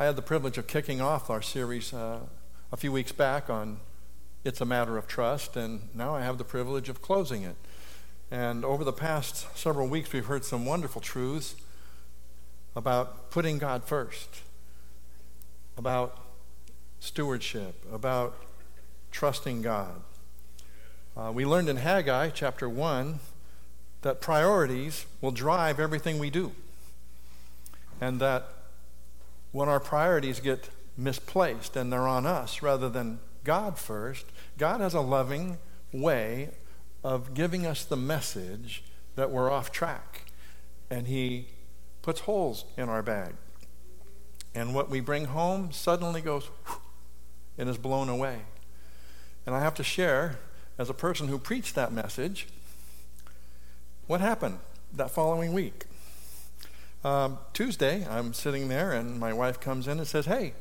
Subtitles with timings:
[0.00, 2.20] I had the privilege of kicking off our series uh,
[2.72, 3.80] a few weeks back on
[4.44, 7.56] It's a Matter of Trust, and now I have the privilege of closing it.
[8.30, 11.54] And over the past several weeks, we've heard some wonderful truths
[12.74, 14.40] about putting God first,
[15.76, 16.18] about
[16.98, 18.42] stewardship, about
[19.10, 20.00] trusting God.
[21.14, 23.20] Uh, we learned in Haggai chapter 1
[24.00, 26.52] that priorities will drive everything we do.
[28.00, 28.59] And that
[29.52, 34.26] when our priorities get misplaced and they're on us rather than God first,
[34.58, 35.58] God has a loving
[35.92, 36.50] way
[37.02, 38.84] of giving us the message
[39.16, 40.30] that we're off track.
[40.90, 41.48] And He
[42.02, 43.34] puts holes in our bag.
[44.54, 46.48] And what we bring home suddenly goes
[47.56, 48.40] and is blown away.
[49.46, 50.38] And I have to share,
[50.78, 52.48] as a person who preached that message,
[54.06, 54.58] what happened
[54.92, 55.84] that following week.
[57.02, 60.52] Um, Tuesday, I'm sitting there, and my wife comes in and says, Hey,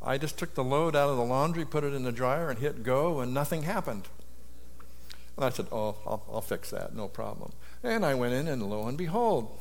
[0.00, 2.58] I just took the load out of the laundry, put it in the dryer, and
[2.58, 4.08] hit go, and nothing happened.
[5.36, 7.52] And I said, Oh, I'll, I'll fix that, no problem.
[7.82, 9.58] And I went in, and lo and behold,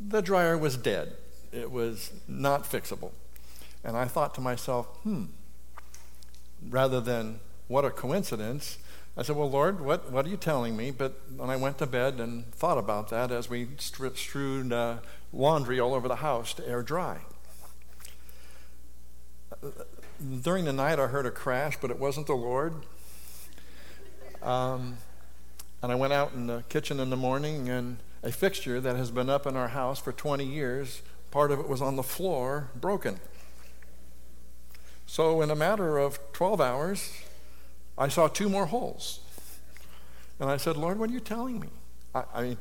[0.00, 1.12] the dryer was dead.
[1.52, 3.12] It was not fixable.
[3.84, 5.24] And I thought to myself, hmm,
[6.68, 8.78] rather than what a coincidence,
[9.16, 10.90] I said, Well, Lord, what, what are you telling me?
[10.90, 14.98] But when I went to bed and thought about that as we strewed uh,
[15.32, 17.18] laundry all over the house to air dry.
[20.42, 22.74] During the night, I heard a crash, but it wasn't the Lord.
[24.42, 24.98] Um,
[25.82, 29.10] and I went out in the kitchen in the morning, and a fixture that has
[29.10, 32.70] been up in our house for 20 years, part of it was on the floor,
[32.74, 33.18] broken.
[35.06, 37.12] So, in a matter of 12 hours,
[37.96, 39.20] I saw two more holes.
[40.38, 41.68] And I said, Lord, what are you telling me?
[42.14, 42.58] I, I, mean,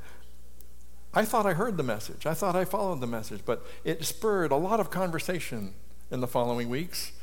[1.13, 2.25] I thought I heard the message.
[2.25, 5.73] I thought I followed the message, but it spurred a lot of conversation
[6.11, 7.13] in the following weeks.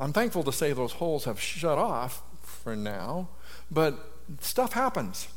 [0.00, 3.28] I'm thankful to say those holes have shut off for now,
[3.70, 3.94] but
[4.40, 5.28] stuff happens.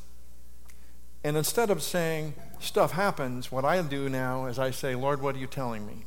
[1.23, 5.35] And instead of saying, stuff happens, what I do now is I say, Lord, what
[5.35, 6.05] are you telling me?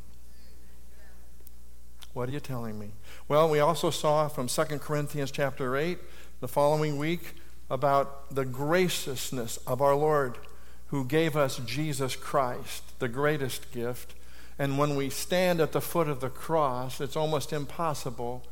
[2.17, 2.93] What are you telling me?
[3.29, 5.99] Well, we also saw from 2 Corinthians chapter 8
[6.41, 7.35] the following week
[7.69, 10.39] about the graciousness of our Lord
[10.87, 14.15] who gave us Jesus Christ, the greatest gift.
[14.59, 18.45] And when we stand at the foot of the cross, it's almost impossible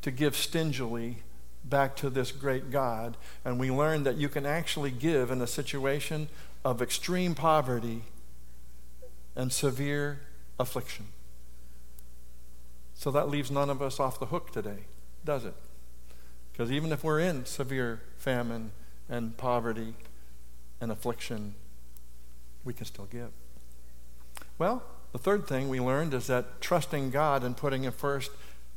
[0.00, 1.18] to give stingily
[1.62, 3.18] back to this great God.
[3.44, 6.30] And we learn that you can actually give in a situation
[6.64, 8.04] of extreme poverty
[9.36, 10.20] and severe
[10.58, 11.08] affliction.
[13.02, 14.84] So that leaves none of us off the hook today,
[15.24, 15.54] does it?
[16.52, 18.70] Because even if we're in severe famine
[19.08, 19.94] and poverty
[20.80, 21.56] and affliction,
[22.64, 23.30] we can still give.
[24.56, 28.30] Well, the third thing we learned is that trusting God and putting Him first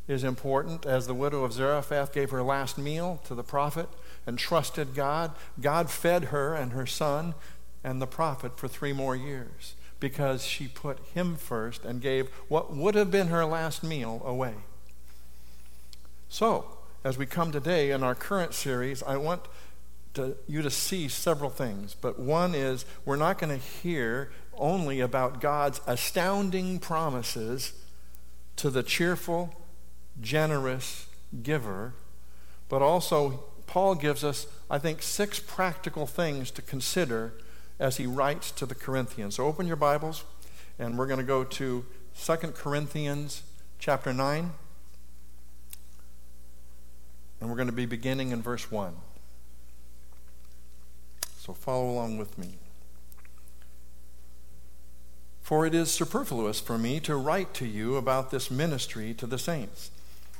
[0.08, 0.88] is important.
[0.88, 3.90] As the widow of Zarephath gave her last meal to the prophet
[4.25, 7.35] and trusted God, God fed her and her son
[7.84, 12.71] and the prophet for three more years because she put him first and gave what
[12.71, 14.53] would have been her last meal away.
[16.29, 19.41] So, as we come today in our current series, I want
[20.13, 21.95] to, you to see several things.
[21.99, 24.29] But one is we're not going to hear
[24.59, 27.73] only about God's astounding promises
[28.57, 29.59] to the cheerful,
[30.22, 31.07] generous
[31.41, 31.93] giver,
[32.69, 37.33] but also Paul gives us, I think, six practical things to consider
[37.80, 39.36] as he writes to the Corinthians.
[39.36, 40.24] So open your Bibles,
[40.80, 41.86] and we're going to go to
[42.22, 43.44] 2 Corinthians
[43.80, 44.52] chapter 9.
[47.40, 48.96] And we're going to be beginning in verse 1.
[51.38, 52.56] So follow along with me.
[55.41, 59.38] For it is superfluous for me to write to you about this ministry to the
[59.38, 59.91] saints.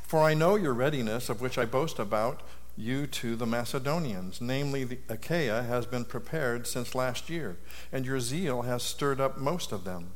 [0.08, 2.42] For I know your readiness, of which I boast about
[2.78, 7.58] you to the Macedonians, namely, the Achaia has been prepared since last year,
[7.92, 10.12] and your zeal has stirred up most of them.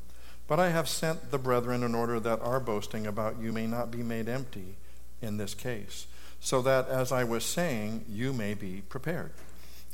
[0.47, 3.91] But I have sent the brethren in order that our boasting about you may not
[3.91, 4.75] be made empty
[5.21, 6.07] in this case,
[6.39, 9.31] so that, as I was saying, you may be prepared.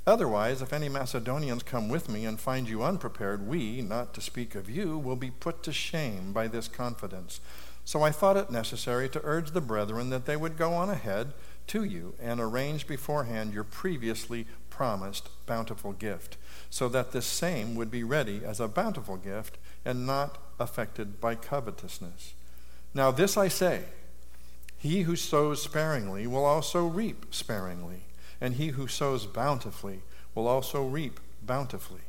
[0.07, 4.53] Otherwise, if any Macedonians come with me and find you unprepared, we, not to speak
[4.53, 7.39] of you, will be put to shame by this confidence.
[7.85, 11.33] So I thought it necessary to urge the brethren that they would go on ahead
[11.67, 16.37] to you and arrange beforehand your previously promised bountiful gift,
[16.69, 21.35] so that this same would be ready as a bountiful gift and not affected by
[21.35, 22.33] covetousness.
[22.93, 23.83] Now, this I say
[24.77, 28.03] he who sows sparingly will also reap sparingly,
[28.39, 30.01] and he who sows bountifully
[30.33, 32.01] will also reap bountifully.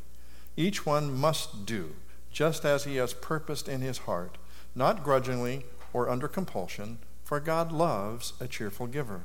[0.57, 1.95] Each one must do
[2.33, 4.37] just as he has purposed in his heart
[4.77, 9.25] not grudgingly or under compulsion, for God loves a cheerful giver.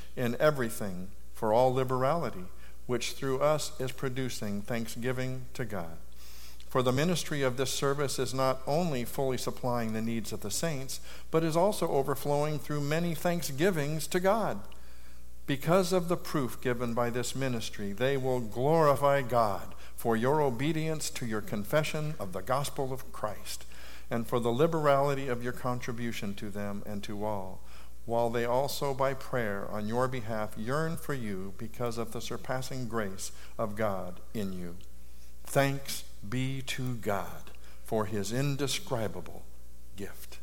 [0.15, 2.45] in everything for all liberality,
[2.85, 5.97] which through us is producing thanksgiving to God.
[6.69, 10.51] For the ministry of this service is not only fully supplying the needs of the
[10.51, 14.61] saints, but is also overflowing through many thanksgivings to God.
[15.47, 21.09] Because of the proof given by this ministry, they will glorify God for your obedience
[21.09, 23.65] to your confession of the gospel of Christ
[24.09, 27.61] and for the liberality of your contribution to them and to all
[28.05, 32.87] while they also by prayer on your behalf yearn for you because of the surpassing
[32.87, 34.75] grace of God in you.
[35.45, 37.51] Thanks be to God
[37.83, 39.43] for his indescribable
[39.95, 40.39] gift.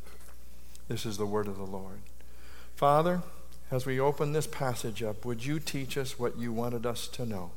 [0.87, 2.01] This is the word of the Lord.
[2.75, 3.21] Father,
[3.71, 7.25] as we open this passage up, would you teach us what you wanted us to
[7.25, 7.51] know?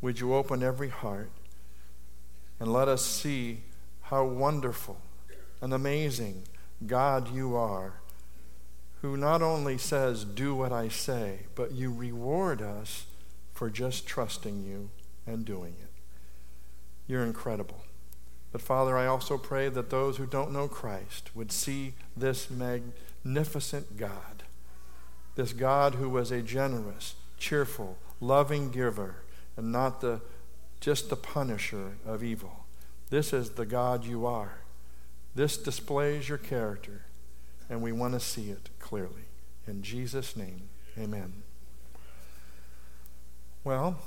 [0.00, 1.30] Would you open every heart
[2.60, 3.60] and let us see
[4.02, 5.00] how wonderful
[5.60, 6.44] and amazing
[6.86, 7.94] God you are
[9.02, 13.06] who not only says, Do what I say, but you reward us
[13.52, 14.90] for just trusting you
[15.26, 15.90] and doing it.
[17.06, 17.84] You're incredible.
[18.52, 23.96] But Father, I also pray that those who don't know Christ would see this magnificent
[23.96, 24.44] God,
[25.34, 29.16] this God who was a generous, cheerful, loving giver,
[29.56, 30.20] and not the,
[30.80, 32.64] just the punisher of evil.
[33.10, 34.58] This is the God you are.
[35.34, 37.05] This displays your character
[37.68, 39.26] and we want to see it clearly.
[39.66, 40.68] In Jesus' name,
[40.98, 41.42] amen.
[43.64, 43.98] Well,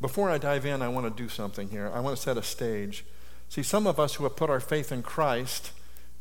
[0.00, 1.90] before I dive in, I want to do something here.
[1.94, 3.04] I want to set a stage.
[3.48, 5.72] See, some of us who have put our faith in Christ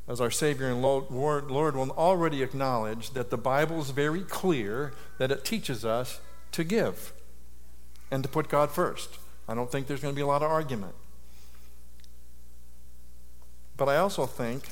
[0.07, 4.93] as our Savior and Lord, Lord will already acknowledge that the Bible is very clear
[5.17, 6.19] that it teaches us
[6.51, 7.13] to give
[8.11, 9.17] and to put God first.
[9.47, 10.95] I don't think there's going to be a lot of argument.
[13.77, 14.63] But I also think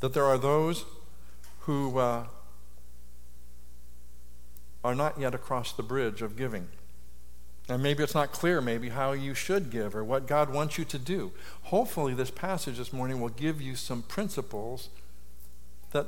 [0.00, 0.84] that there are those
[1.60, 2.24] who uh,
[4.82, 6.68] are not yet across the bridge of giving.
[7.68, 10.84] And maybe it's not clear, maybe, how you should give or what God wants you
[10.86, 11.32] to do.
[11.64, 14.88] Hopefully, this passage this morning will give you some principles
[15.92, 16.06] that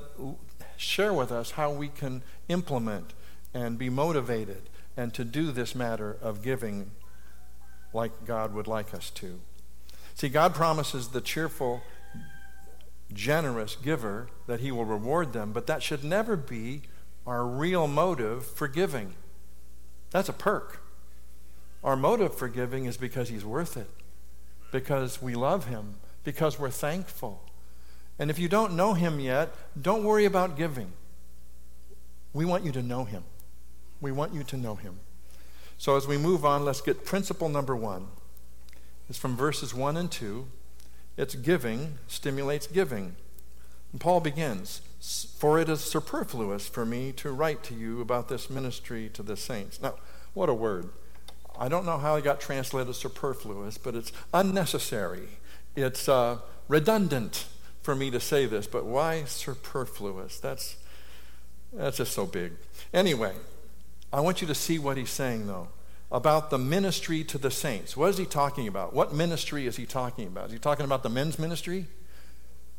[0.77, 3.13] share with us how we can implement
[3.55, 4.63] and be motivated
[4.97, 6.91] and to do this matter of giving
[7.93, 9.41] like God would like us to.
[10.15, 11.83] See, God promises the cheerful,
[13.13, 16.83] generous giver that he will reward them, but that should never be
[17.27, 19.15] our real motive for giving.
[20.11, 20.83] That's a perk.
[21.83, 23.91] Our motive for giving is because he's worth it,
[24.71, 27.43] because we love him, because we're thankful.
[28.19, 30.93] And if you don't know him yet, don't worry about giving.
[32.33, 33.25] We want you to know him.
[34.01, 35.01] We want you to know him.
[35.83, 38.07] So as we move on, let's get principle number one.
[39.09, 40.47] It's from verses 1 and 2.
[41.17, 43.17] It's giving stimulates giving.
[43.91, 44.83] And Paul begins
[45.37, 49.37] For it is superfluous for me to write to you about this ministry to the
[49.37, 49.83] saints.
[49.83, 49.97] Now,
[50.35, 50.91] what a word.
[51.59, 55.31] I don't know how it got translated superfluous, but it's unnecessary.
[55.75, 57.47] It's uh, redundant
[57.81, 60.39] for me to say this, but why superfluous?
[60.39, 60.77] That's,
[61.73, 62.53] that's just so big.
[62.95, 63.33] Anyway,
[64.13, 65.69] I want you to see what he's saying, though,
[66.11, 67.97] about the ministry to the saints.
[67.97, 68.93] What is he talking about?
[68.93, 70.47] What ministry is he talking about?
[70.47, 71.87] Is he talking about the men's ministry?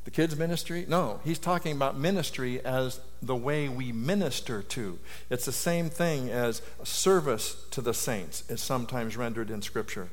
[0.03, 0.85] The kids' ministry?
[0.87, 4.99] No, he's talking about ministry as the way we minister to.
[5.29, 10.09] It's the same thing as service to the saints, it's sometimes rendered in Scripture.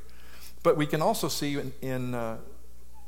[0.63, 2.39] But we can also see in, in uh,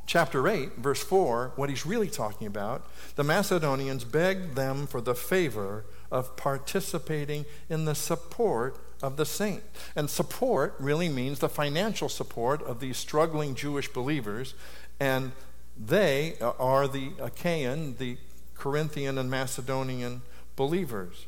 [0.07, 2.87] chapter 8, verse 4, what he's really talking about.
[3.17, 9.63] The Macedonians begged them for the favor of participating in the support of the saint.
[9.97, 14.55] And support really means the financial support of these struggling Jewish believers.
[15.01, 15.33] And
[15.77, 18.19] they are the Achaean, the
[18.55, 20.23] Corinthian, and Macedonian
[20.55, 21.27] believers.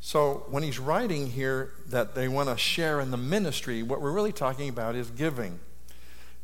[0.00, 4.12] So when he's writing here that they want to share in the ministry, what we're
[4.12, 5.60] really talking about is giving.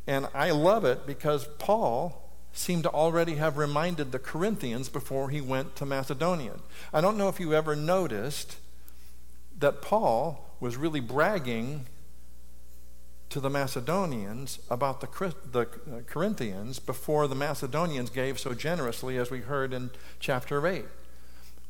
[0.07, 5.41] And I love it because Paul seemed to already have reminded the Corinthians before he
[5.41, 6.53] went to Macedonia.
[6.93, 8.57] I don't know if you ever noticed
[9.59, 11.85] that Paul was really bragging
[13.29, 19.29] to the Macedonians about the, the uh, Corinthians before the Macedonians gave so generously, as
[19.29, 20.85] we heard in chapter 8.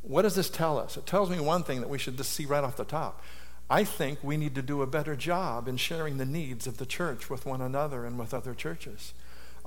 [0.03, 0.95] What does this tell us?
[0.97, 3.21] It tells me one thing that we should just see right off the top.
[3.69, 6.85] I think we need to do a better job in sharing the needs of the
[6.85, 9.13] church with one another and with other churches.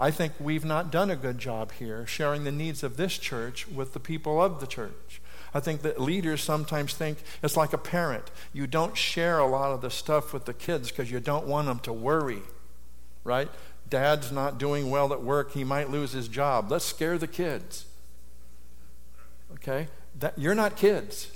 [0.01, 3.69] I think we've not done a good job here sharing the needs of this church
[3.69, 5.21] with the people of the church.
[5.53, 8.31] I think that leaders sometimes think it's like a parent.
[8.55, 11.67] You don't share a lot of the stuff with the kids because you don't want
[11.67, 12.41] them to worry,
[13.25, 13.51] right?
[13.91, 16.71] Dad's not doing well at work, he might lose his job.
[16.71, 17.85] Let's scare the kids.
[19.55, 19.89] Okay?
[20.19, 21.31] That, you're not kids.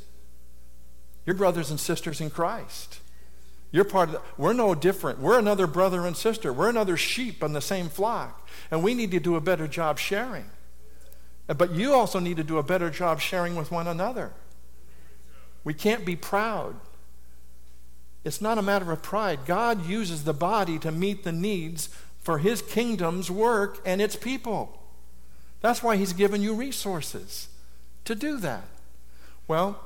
[1.27, 3.01] You're brothers and sisters in Christ.
[3.75, 5.19] You're part of the, we're no different.
[5.19, 6.53] We're another brother and sister.
[6.53, 8.49] We're another sheep on the same flock.
[8.71, 10.45] And we need to do a better job sharing.
[11.49, 14.31] Uh, but you also need to do a better job sharing with one another.
[15.65, 16.77] We can't be proud.
[18.23, 19.41] It's not a matter of pride.
[19.45, 21.89] God uses the body to meet the needs
[22.21, 24.81] for his kingdom's work and its people.
[25.63, 27.49] That's why he's given you resources
[28.05, 28.69] to do that.
[29.49, 29.81] Well,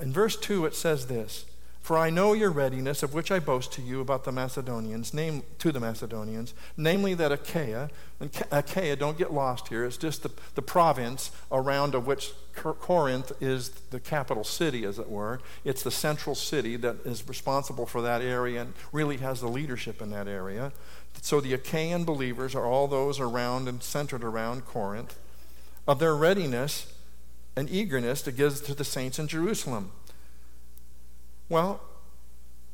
[0.00, 1.44] in verse 2, it says this
[1.88, 5.42] for I know your readiness, of which I boast to you about the Macedonians, name,
[5.58, 7.88] to the Macedonians, namely that Achaia,
[8.20, 13.32] and Achaia, don't get lost here, it's just the, the province around of which Corinth
[13.40, 15.40] is the capital city, as it were.
[15.64, 20.02] It's the central city that is responsible for that area and really has the leadership
[20.02, 20.72] in that area.
[21.22, 25.18] So the Achaean believers are all those around and centered around Corinth,
[25.86, 26.92] of their readiness
[27.56, 29.92] and eagerness to give to the saints in Jerusalem.
[31.48, 31.80] Well,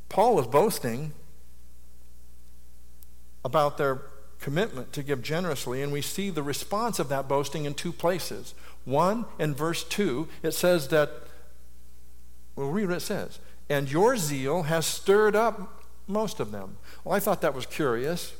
[0.08, 1.12] Paul is boasting
[3.44, 4.02] about their
[4.40, 8.54] commitment to give generously, and we see the response of that boasting in two places.
[8.84, 11.10] One, in verse 2, it says that,
[12.56, 13.38] we'll read what it says,
[13.68, 16.76] and your zeal has stirred up most of them.
[17.02, 18.34] Well, I thought that was curious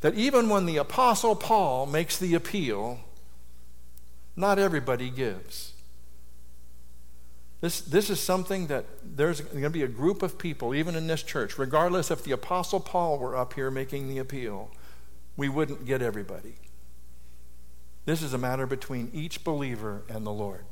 [0.00, 3.00] that even when the Apostle Paul makes the appeal,
[4.36, 5.72] not everybody gives.
[7.60, 11.08] This, this is something that there's going to be a group of people, even in
[11.08, 14.70] this church, regardless if the Apostle Paul were up here making the appeal,
[15.36, 16.54] we wouldn't get everybody.
[18.04, 20.64] This is a matter between each believer and the Lord.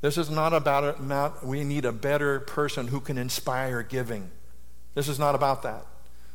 [0.00, 4.30] This is not about it, we need a better person who can inspire giving.
[4.94, 5.86] This is not about that.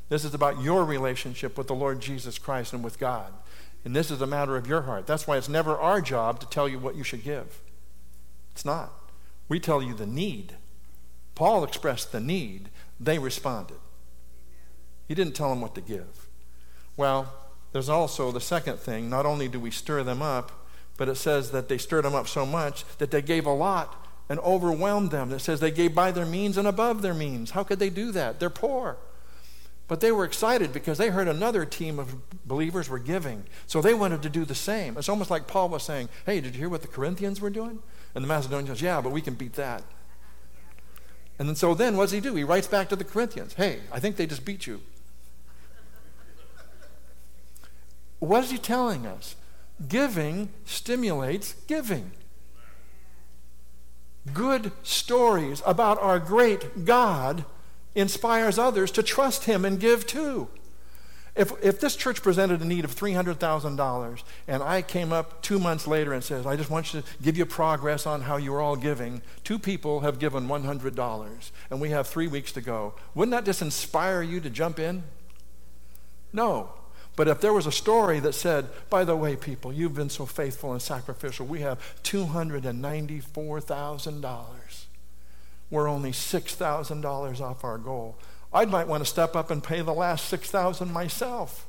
[0.10, 3.32] This is about your relationship with the Lord Jesus Christ and with God.
[3.86, 5.08] And this is a matter of your heart.
[5.08, 7.62] That's why it's never our job to tell you what you should give.
[8.52, 8.92] It's not.
[9.50, 10.54] We tell you the need.
[11.36, 13.78] Paul expressed the need, they responded.
[15.08, 16.28] He didn't tell them what to give.
[16.96, 17.34] Well,
[17.72, 19.10] there's also the second thing.
[19.10, 20.52] Not only do we stir them up,
[20.98, 24.06] but it says that they stirred them up so much that they gave a lot
[24.28, 25.32] and overwhelmed them.
[25.32, 27.52] It says they gave by their means and above their means.
[27.52, 28.40] How could they do that?
[28.40, 28.98] They're poor.
[29.88, 32.16] But they were excited because they heard another team of
[32.46, 33.46] believers were giving.
[33.66, 34.98] So they wanted to do the same.
[34.98, 37.80] It's almost like Paul was saying, Hey, did you hear what the Corinthians were doing?
[38.16, 39.84] And the Macedonians goes, Yeah, but we can beat that.
[41.38, 42.36] And then so then what does he do?
[42.36, 44.82] He writes back to the Corinthians, Hey, I think they just beat you.
[48.20, 49.36] what is he telling us?
[49.88, 52.12] Giving stimulates giving.
[54.34, 57.46] Good stories about our great God
[57.96, 60.50] inspires others to trust him and give too.
[61.36, 65.88] If, if this church presented a need of $300,000 and I came up two months
[65.88, 68.76] later and says, I just want you to give you progress on how you're all
[68.76, 73.46] giving, two people have given $100 and we have three weeks to go, wouldn't that
[73.46, 75.04] just inspire you to jump in?
[76.34, 76.72] No.
[77.16, 80.26] But if there was a story that said, by the way, people, you've been so
[80.26, 84.86] faithful and sacrificial, we have $294,000.
[85.70, 88.18] We're only $6,000 off our goal.
[88.54, 91.68] I might want to step up and pay the last 6000 myself.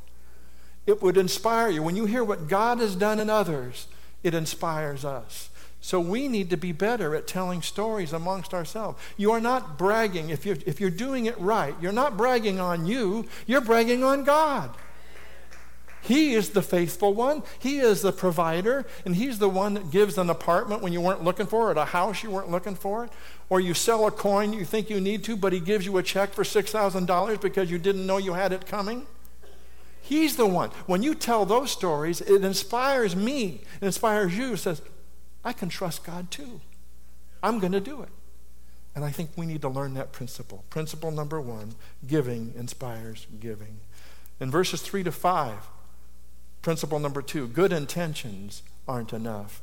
[0.87, 1.83] It would inspire you.
[1.83, 3.87] When you hear what God has done in others,
[4.23, 5.51] it inspires us.
[5.83, 9.01] So we need to be better at telling stories amongst ourselves.
[9.17, 10.29] You are not bragging.
[10.29, 14.25] If you're, if you're doing it right, you're not bragging on you, you're bragging on
[14.25, 14.75] God.
[16.03, 17.43] He is the faithful one.
[17.59, 21.23] He is the provider, and He's the one that gives an apartment when you weren't
[21.23, 23.11] looking for it, a house you weren't looking for it,
[23.49, 26.03] or you sell a coin you think you need to, but He gives you a
[26.03, 29.07] check for $6,000 because you didn't know you had it coming.
[30.01, 30.71] He's the one.
[30.87, 34.83] When you tell those stories, it inspires me, it inspires you, it says,
[35.45, 36.61] I can trust God too.
[37.43, 38.09] I'm going to do it.
[38.95, 40.65] And I think we need to learn that principle.
[40.69, 41.75] Principle number one
[42.07, 43.81] giving inspires giving.
[44.41, 45.55] In verses 3 to 5,
[46.63, 49.63] Principle number two good intentions aren't enough.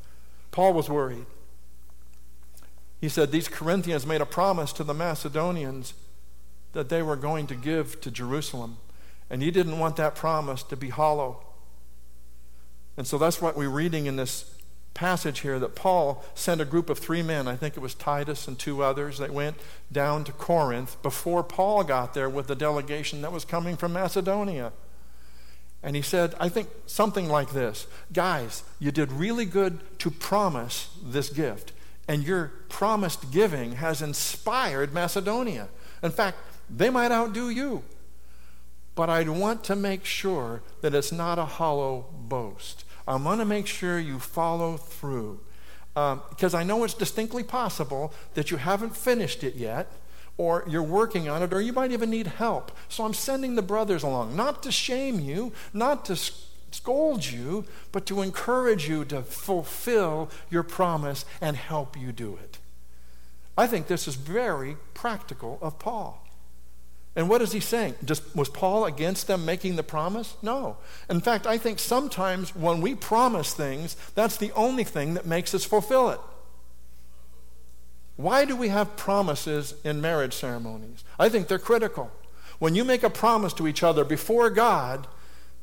[0.51, 1.25] Paul was worried.
[2.99, 5.93] He said these Corinthians made a promise to the Macedonians
[6.73, 8.77] that they were going to give to Jerusalem.
[9.29, 11.43] And he didn't want that promise to be hollow.
[12.95, 14.55] And so that's what we're reading in this
[14.95, 18.47] passage here that Paul sent a group of three men, I think it was Titus
[18.47, 19.57] and two others, that went
[19.91, 24.73] down to Corinth before Paul got there with the delegation that was coming from Macedonia.
[25.84, 30.89] And he said, I think something like this Guys, you did really good to promise
[31.03, 31.72] this gift,
[32.07, 35.69] and your promised giving has inspired Macedonia.
[36.03, 36.38] In fact,
[36.69, 37.84] they might outdo you.
[38.96, 42.84] But I'd want to make sure that it's not a hollow boast.
[43.07, 45.39] I want to make sure you follow through.
[45.96, 49.91] Um, because I know it's distinctly possible that you haven't finished it yet,
[50.38, 52.72] or you're working on it, or you might even need help.
[52.89, 56.15] So I'm sending the brothers along, not to shame you, not to
[56.72, 62.60] scold you, but to encourage you to fulfill your promise and help you do it.
[63.58, 66.24] I think this is very practical of Paul.
[67.15, 67.96] And what is he saying?
[68.06, 70.36] Just, was Paul against them making the promise?
[70.44, 70.77] No.
[71.10, 75.56] In fact, I think sometimes when we promise things, that's the only thing that makes
[75.56, 76.20] us fulfill it.
[78.17, 81.03] Why do we have promises in marriage ceremonies?
[81.17, 82.12] I think they're critical.
[82.59, 85.07] When you make a promise to each other before God,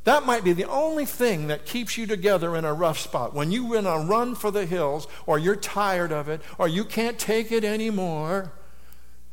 [0.04, 3.34] that might be the only thing that keeps you together in a rough spot.
[3.34, 6.84] When you're in a run for the hills, or you're tired of it, or you
[6.84, 8.52] can't take it anymore,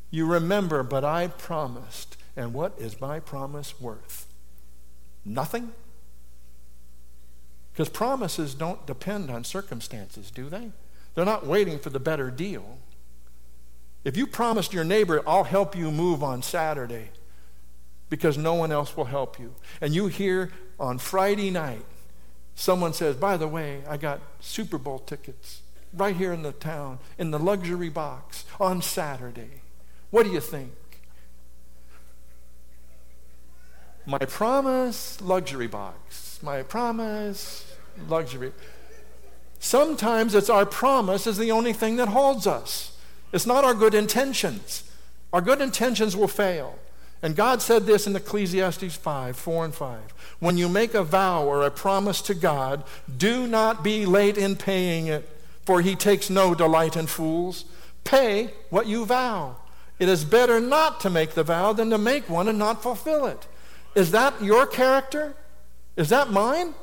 [0.10, 2.18] you remember, but I promised.
[2.36, 4.26] And what is my promise worth?
[5.24, 5.74] Nothing?
[7.72, 10.72] Because promises don't depend on circumstances, do they?
[11.14, 12.78] They're not waiting for the better deal.
[14.04, 17.10] If you promised your neighbor, I'll help you move on Saturday
[18.10, 21.86] because no one else will help you, and you hear on Friday night,
[22.56, 25.62] someone says, By the way, I got Super Bowl tickets
[25.94, 29.62] right here in the town in the luxury box on Saturday.
[30.10, 30.74] What do you think?
[34.06, 36.40] My promise, luxury box.
[36.42, 37.72] My promise,
[38.10, 38.52] luxury.
[39.60, 42.98] Sometimes it's our promise is the only thing that holds us.
[43.32, 44.90] It's not our good intentions.
[45.34, 46.78] Our good intentions will fail.
[47.24, 50.00] And God said this in Ecclesiastes 5 4 and 5.
[50.40, 52.84] When you make a vow or a promise to God,
[53.16, 55.30] do not be late in paying it,
[55.66, 57.66] for he takes no delight in fools.
[58.04, 59.58] Pay what you vow.
[60.00, 63.28] It is better not to make the vow than to make one and not fulfill
[63.28, 63.46] it.
[63.94, 65.36] Is that your character?
[65.96, 66.74] Is that mine?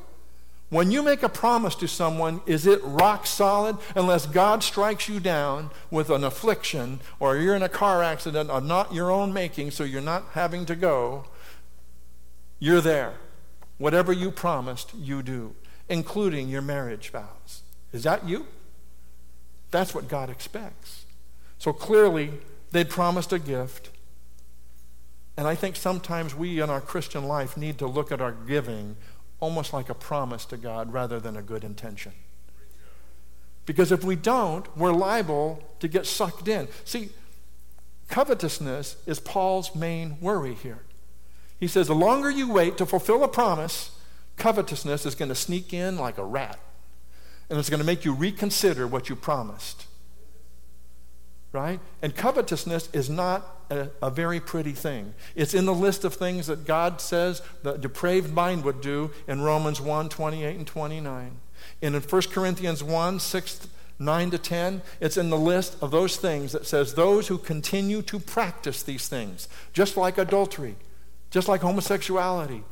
[0.70, 5.18] When you make a promise to someone, is it rock solid unless God strikes you
[5.18, 9.70] down with an affliction or you're in a car accident of not your own making,
[9.70, 11.24] so you're not having to go?
[12.58, 13.14] You're there.
[13.78, 15.54] Whatever you promised, you do,
[15.88, 17.62] including your marriage vows.
[17.92, 18.46] Is that you?
[19.70, 21.06] That's what God expects.
[21.58, 22.32] So clearly,
[22.70, 23.90] They'd promised a gift.
[25.36, 28.96] And I think sometimes we in our Christian life need to look at our giving
[29.40, 32.12] almost like a promise to God rather than a good intention.
[33.66, 36.68] Because if we don't, we're liable to get sucked in.
[36.84, 37.10] See,
[38.08, 40.84] covetousness is Paul's main worry here.
[41.60, 43.90] He says the longer you wait to fulfill a promise,
[44.36, 46.58] covetousness is going to sneak in like a rat.
[47.50, 49.87] And it's going to make you reconsider what you promised
[51.58, 51.80] right?
[52.02, 55.12] And covetousness is not a, a, very pretty thing.
[55.34, 59.42] It's in the list of things that God says the depraved mind would do in
[59.42, 61.36] Romans 1 28 and 29.
[61.82, 63.68] And in 1 Corinthians 1 6,
[63.98, 68.02] 9 to 10, it's in the list of those things that says those who continue
[68.02, 70.76] to practice these things, just like adultery,
[71.30, 72.62] just like homosexuality,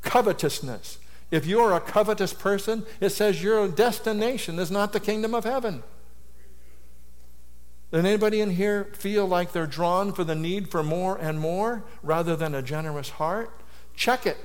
[0.00, 0.98] covetousness.
[1.30, 5.82] If you're a covetous person, it says your destination is not the kingdom of heaven.
[7.92, 11.84] Does anybody in here feel like they're drawn for the need for more and more
[12.02, 13.50] rather than a generous heart?
[13.94, 14.38] Check it.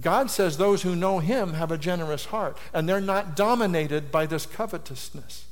[0.00, 4.26] God says those who know Him have a generous heart, and they're not dominated by
[4.26, 5.46] this covetousness.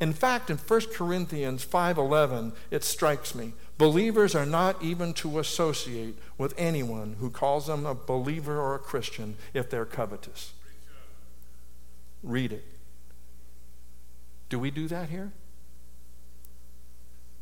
[0.00, 3.54] In fact, in 1 Corinthians 5:11, it strikes me.
[3.78, 8.80] Believers are not even to associate with anyone who calls them a believer or a
[8.80, 10.52] Christian if they're covetous.
[12.22, 12.73] Read it.
[14.48, 15.32] Do we do that here?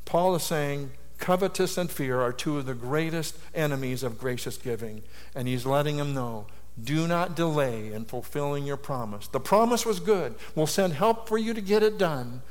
[0.05, 5.03] Paul is saying covetous and fear are two of the greatest enemies of gracious giving.
[5.35, 6.47] And he's letting them know
[6.83, 9.29] do not delay in fulfilling your promise.
[9.29, 10.35] The promise was good.
[10.55, 12.43] We'll send help for you to get it done.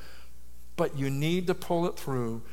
[0.75, 2.43] But you need to pull it through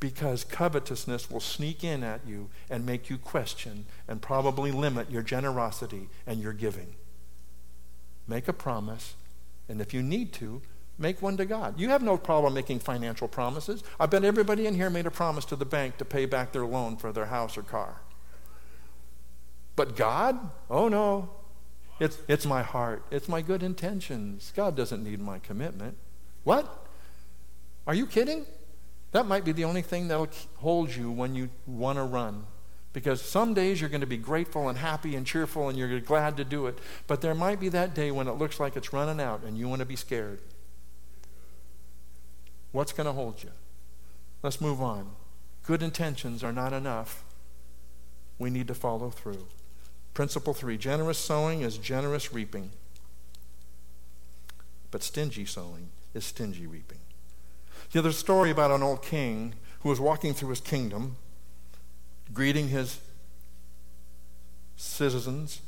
[0.00, 5.22] because covetousness will sneak in at you and make you question and probably limit your
[5.22, 6.94] generosity and your giving.
[8.26, 9.14] Make a promise,
[9.68, 10.62] and if you need to,
[11.00, 11.80] Make one to God.
[11.80, 13.82] You have no problem making financial promises.
[13.98, 16.66] I bet everybody in here made a promise to the bank to pay back their
[16.66, 18.02] loan for their house or car.
[19.76, 20.50] But God?
[20.68, 21.30] Oh no.
[22.00, 23.02] It's, it's my heart.
[23.10, 24.52] It's my good intentions.
[24.54, 25.96] God doesn't need my commitment.
[26.44, 26.86] What?
[27.86, 28.44] Are you kidding?
[29.12, 32.44] That might be the only thing that'll hold you when you want to run.
[32.92, 36.36] Because some days you're going to be grateful and happy and cheerful and you're glad
[36.36, 36.78] to do it.
[37.06, 39.66] But there might be that day when it looks like it's running out and you
[39.66, 40.40] want to be scared.
[42.72, 43.50] What's going to hold you?
[44.42, 45.10] Let's move on.
[45.64, 47.24] Good intentions are not enough.
[48.38, 49.46] We need to follow through.
[50.14, 52.70] Principle three generous sowing is generous reaping,
[54.90, 56.98] but stingy sowing is stingy reaping.
[57.92, 61.16] Yeah, there's a story about an old king who was walking through his kingdom,
[62.32, 63.00] greeting his
[64.76, 65.62] citizens,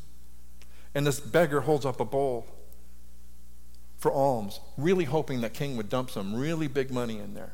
[0.94, 2.46] and this beggar holds up a bowl
[4.02, 7.52] for alms, really hoping that king would dump some really big money in there.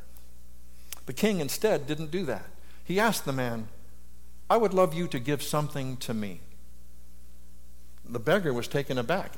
[1.07, 2.47] The king instead didn't do that.
[2.83, 3.69] He asked the man,
[4.49, 6.41] I would love you to give something to me.
[8.09, 9.35] The beggar was taken aback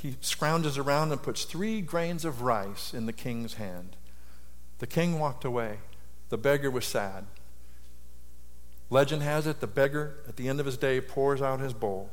[0.00, 3.96] he scrounges around and puts three grains of rice in the king's hand.
[4.78, 5.78] The king walked away.
[6.30, 7.26] The beggar was sad.
[8.88, 12.10] Legend has it the beggar, at the end of his day, pours out his bowl.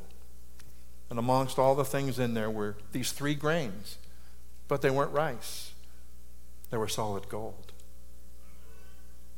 [1.10, 3.98] And amongst all the things in there were these three grains,
[4.66, 5.72] but they weren't rice,
[6.70, 7.72] they were solid gold.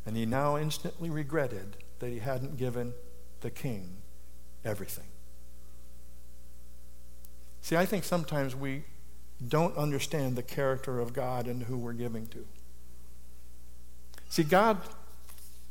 [0.05, 2.95] And he now instantly regretted that he hadn't given
[3.43, 3.99] the king
[4.65, 5.05] everything.
[7.61, 8.85] See, I think sometimes we
[9.47, 12.47] don't understand the character of God and who we're giving to.
[14.29, 14.79] See, God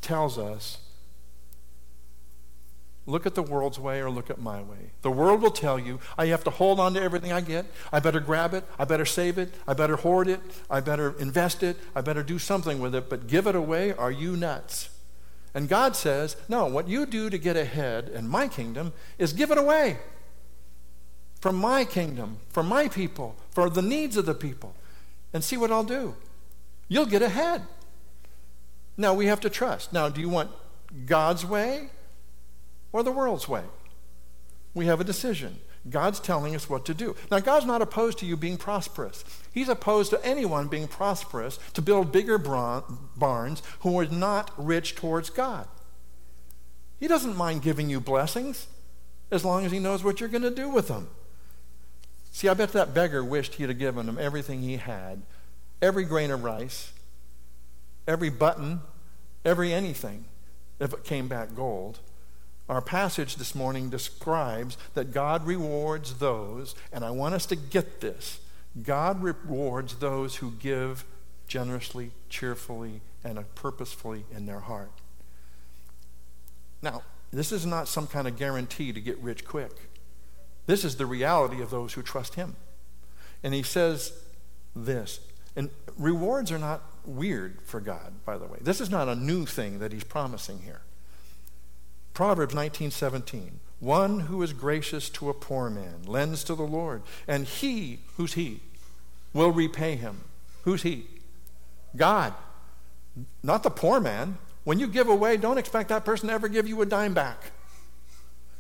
[0.02, 0.78] tells us
[3.06, 4.92] look at the world's way or look at my way.
[5.02, 7.66] The world will tell you I have to hold on to everything I get.
[7.92, 8.64] I better grab it.
[8.78, 9.54] I better save it.
[9.68, 10.42] I better hoard it.
[10.70, 11.78] I better invest it.
[11.96, 13.10] I better do something with it.
[13.10, 13.94] But give it away?
[13.94, 14.90] Are you nuts?
[15.54, 19.50] And God says, no, what you do to get ahead in my kingdom is give
[19.50, 19.98] it away
[21.40, 24.76] for my kingdom, for my people, for the needs of the people,
[25.34, 26.16] and see what I'll do.
[26.88, 27.64] You'll get ahead.
[28.98, 29.94] Now we have to trust.
[29.94, 30.52] Now, do you want
[31.06, 31.90] God's way
[32.92, 33.64] or the world's way?
[34.74, 35.60] We have a decision.
[35.90, 37.16] God's telling us what to do.
[37.32, 39.24] Now, God's not opposed to you being prosperous.
[39.54, 45.30] He's opposed to anyone being prosperous to build bigger barns who are not rich towards
[45.30, 45.68] God.
[47.00, 48.68] He doesn't mind giving you blessings
[49.32, 51.08] as long as He knows what you're going to do with them.
[52.32, 55.24] See, I bet that beggar wished he'd have given him everything he had
[55.82, 56.92] every grain of rice,
[58.08, 58.82] every button,
[59.46, 60.26] every anything,
[60.80, 62.00] if it came back gold.
[62.70, 68.00] Our passage this morning describes that God rewards those, and I want us to get
[68.00, 68.40] this
[68.84, 71.04] God rewards those who give
[71.48, 74.92] generously, cheerfully, and purposefully in their heart.
[76.84, 77.02] Now,
[77.32, 79.72] this is not some kind of guarantee to get rich quick.
[80.68, 82.56] This is the reality of those who trust Him.
[83.44, 84.14] And He says
[84.76, 85.20] this.
[85.56, 88.60] And rewards are not weird for God, by the way.
[88.62, 90.82] This is not a new thing that He's promising here.
[92.20, 93.62] Proverbs 19:17.
[93.80, 98.34] One who is gracious to a poor man lends to the Lord, and he, who's
[98.34, 98.60] he,
[99.32, 100.26] will repay him.
[100.64, 101.08] Who's he?
[101.96, 102.34] God.
[103.42, 104.38] Not the poor man.
[104.66, 107.52] When you give away, don't expect that person to ever give you a dime back.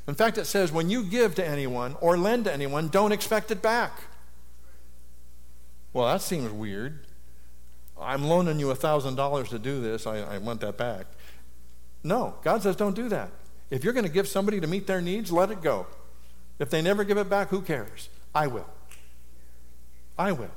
[0.08, 3.52] In fact, it says when you give to anyone or lend to anyone, don't expect
[3.52, 4.04] it back.
[5.92, 7.00] Well, that seems weird.
[8.00, 10.08] I'm loaning you $1,000 to do this.
[10.08, 11.08] I, I want that back.
[12.06, 13.32] No, God says don't do that.
[13.70, 15.88] If you're going to give somebody to meet their needs, let it go.
[16.58, 18.10] If they never give it back, who cares?
[18.34, 18.70] I will.
[20.18, 20.52] I will.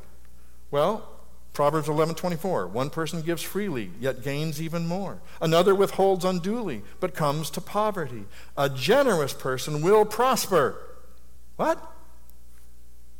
[0.71, 1.09] Well,
[1.53, 5.21] Proverbs 11:24 One person gives freely yet gains even more.
[5.41, 8.25] Another withholds unduly but comes to poverty.
[8.57, 10.77] A generous person will prosper.
[11.57, 11.79] What?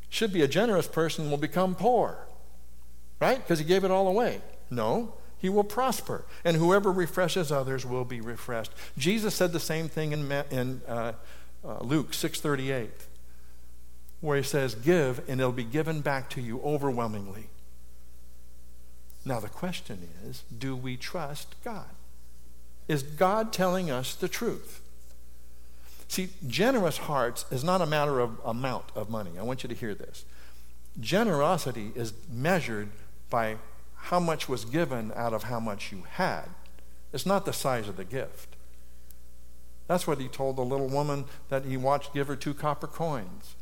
[0.09, 2.27] Should be a generous person will become poor.
[3.21, 3.39] Right?
[3.39, 4.41] Because he gave it all away.
[4.71, 6.25] No, he will prosper.
[6.45, 8.71] And whoever refreshes others will be refreshed.
[8.97, 11.15] Jesus said the same thing in, in uh,
[11.65, 12.89] uh, Luke 6:38
[14.21, 17.49] where he says, "Give and it'll be given back to you overwhelmingly."
[19.25, 21.91] Now, the question is do we trust God?
[22.87, 24.81] Is God telling us the truth?
[26.07, 29.33] See, generous hearts is not a matter of amount of money.
[29.39, 30.25] I want you to hear this.
[31.01, 32.91] Generosity is measured
[33.31, 33.57] by
[34.03, 36.47] how much was given out of how much you had.
[37.13, 38.57] It's not the size of the gift.
[39.87, 43.55] That's what he told the little woman that he watched give her two copper coins.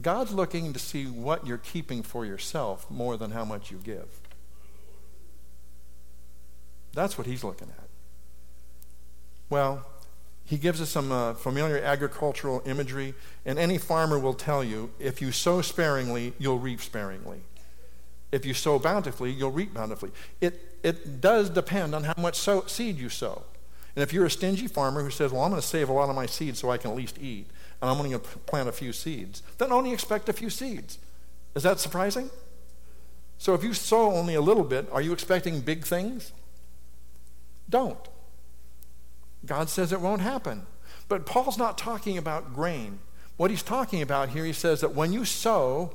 [0.00, 4.20] God's looking to see what you're keeping for yourself more than how much you give.
[6.94, 7.88] That's what he's looking at.
[9.50, 9.84] Well,
[10.44, 15.20] he gives us some uh, familiar agricultural imagery, and any farmer will tell you if
[15.20, 17.42] you sow sparingly, you'll reap sparingly.
[18.32, 20.10] If you sow bountifully, you'll reap bountifully.
[20.40, 23.44] It, it does depend on how much sow, seed you sow.
[23.94, 26.08] And if you're a stingy farmer who says, Well, I'm going to save a lot
[26.08, 27.46] of my seeds so I can at least eat,
[27.80, 30.98] and I'm only going to plant a few seeds, then only expect a few seeds.
[31.54, 32.30] Is that surprising?
[33.36, 36.32] So if you sow only a little bit, are you expecting big things?
[37.68, 37.98] Don't.
[39.44, 40.66] God says it won't happen.
[41.08, 43.00] But Paul's not talking about grain.
[43.36, 45.92] What he's talking about here, he says that when you sow,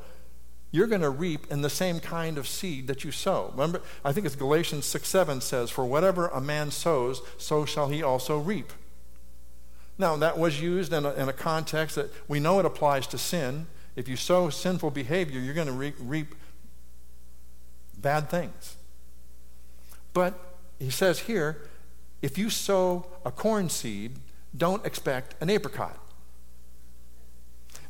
[0.71, 3.51] you're going to reap in the same kind of seed that you sow.
[3.53, 7.87] Remember, I think it's Galatians 6 7 says, For whatever a man sows, so shall
[7.87, 8.73] he also reap.
[9.97, 13.17] Now, that was used in a, in a context that we know it applies to
[13.17, 13.67] sin.
[13.95, 16.35] If you sow sinful behavior, you're going to re- reap
[17.97, 18.75] bad things.
[20.13, 20.39] But
[20.77, 21.67] he says here,
[22.21, 24.17] if you sow a corn seed,
[24.55, 25.97] don't expect an apricot.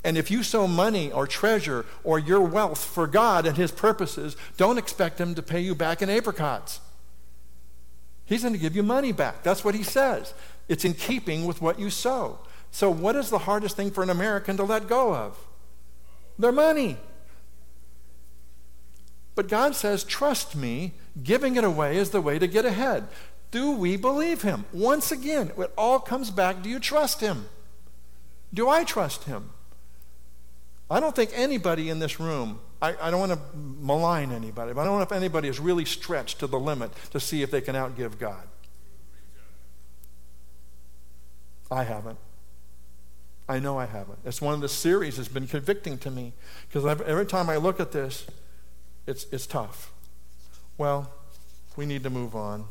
[0.03, 4.38] And if you sow money or treasure or your wealth for God and His purposes,
[4.55, 6.79] don't expect Him to pay you back in apricots.
[8.25, 9.43] He's going to give you money back.
[9.43, 10.33] That's what He says.
[10.67, 12.39] It's in keeping with what you sow.
[12.71, 15.38] So, what is the hardest thing for an American to let go of?
[16.38, 16.97] Their money.
[19.36, 23.07] But God says, Trust me, giving it away is the way to get ahead.
[23.51, 24.65] Do we believe Him?
[24.73, 27.47] Once again, it all comes back do you trust Him?
[28.53, 29.51] Do I trust Him?
[30.89, 34.82] I don't think anybody in this room, I, I don't want to malign anybody, but
[34.82, 37.62] I don't know if anybody is really stretched to the limit to see if they
[37.62, 38.47] can outgive God.
[41.69, 42.17] I haven't.
[43.50, 44.19] I know I haven't.
[44.26, 46.34] It's one of the series that's been convicting to me
[46.67, 48.26] because every time I look at this,
[49.06, 49.91] it's, it's tough.
[50.78, 51.12] Well,
[51.76, 52.65] we need to move on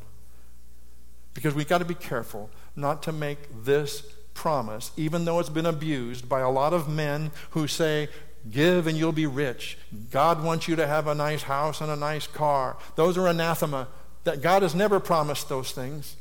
[1.35, 5.67] because we've got to be careful not to make this promise, even though it's been
[5.67, 8.09] abused by a lot of men who say,
[8.49, 9.77] Give and you'll be rich.
[10.13, 12.77] God wants you to have a nice house and a nice car.
[12.95, 13.89] Those are anathema.
[14.23, 16.17] That God has never promised those things.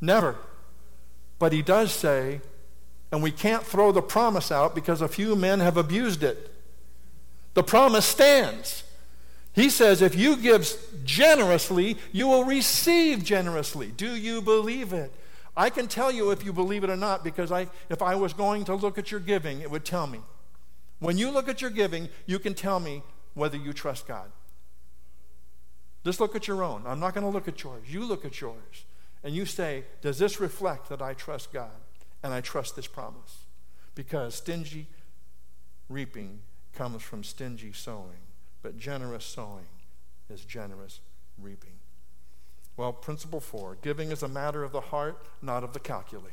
[0.00, 0.36] Never.
[1.40, 2.40] But He does say,
[3.10, 6.52] and we can't throw the promise out because a few men have abused it.
[7.54, 8.84] The promise stands.
[9.52, 10.68] He says, if you give
[11.04, 13.92] generously, you will receive generously.
[13.96, 15.12] Do you believe it?
[15.56, 18.32] I can tell you if you believe it or not because I, if I was
[18.32, 20.20] going to look at your giving, it would tell me.
[20.98, 23.02] When you look at your giving, you can tell me
[23.34, 24.30] whether you trust God.
[26.04, 26.82] Just look at your own.
[26.86, 27.82] I'm not going to look at yours.
[27.88, 28.84] You look at yours.
[29.22, 31.70] And you say, Does this reflect that I trust God
[32.22, 33.44] and I trust this promise?
[33.94, 34.86] Because stingy
[35.88, 36.40] reaping
[36.74, 38.20] comes from stingy sowing,
[38.62, 39.66] but generous sowing
[40.28, 41.00] is generous
[41.40, 41.78] reaping.
[42.76, 46.32] Well, principle four giving is a matter of the heart, not of the calculator.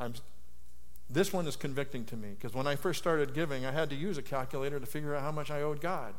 [0.00, 0.14] I'm,
[1.08, 3.96] this one is convicting to me because when I first started giving, I had to
[3.96, 6.14] use a calculator to figure out how much I owed God.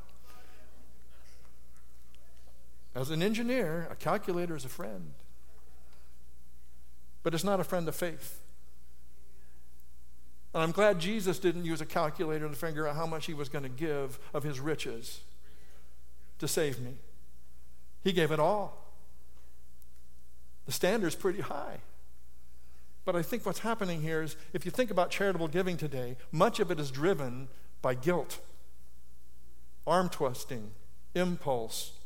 [2.95, 5.13] As an engineer, a calculator is a friend,
[7.21, 8.41] but it's not a friend of faith.
[10.53, 13.49] And I'm glad Jesus didn't use a calculator to figure out how much he was
[13.49, 15.21] going to give of his riches
[16.39, 16.93] to save me.
[18.07, 18.85] He gave it all.
[20.65, 21.79] The standard's pretty high.
[23.03, 26.61] But I think what's happening here is if you think about charitable giving today, much
[26.61, 27.49] of it is driven
[27.81, 28.39] by guilt,
[29.85, 30.71] arm twisting,
[31.15, 31.97] impulse,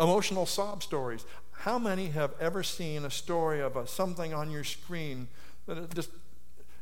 [0.00, 1.26] emotional sob stories.
[1.50, 5.28] How many have ever seen a story of a, something on your screen
[5.66, 6.08] that it just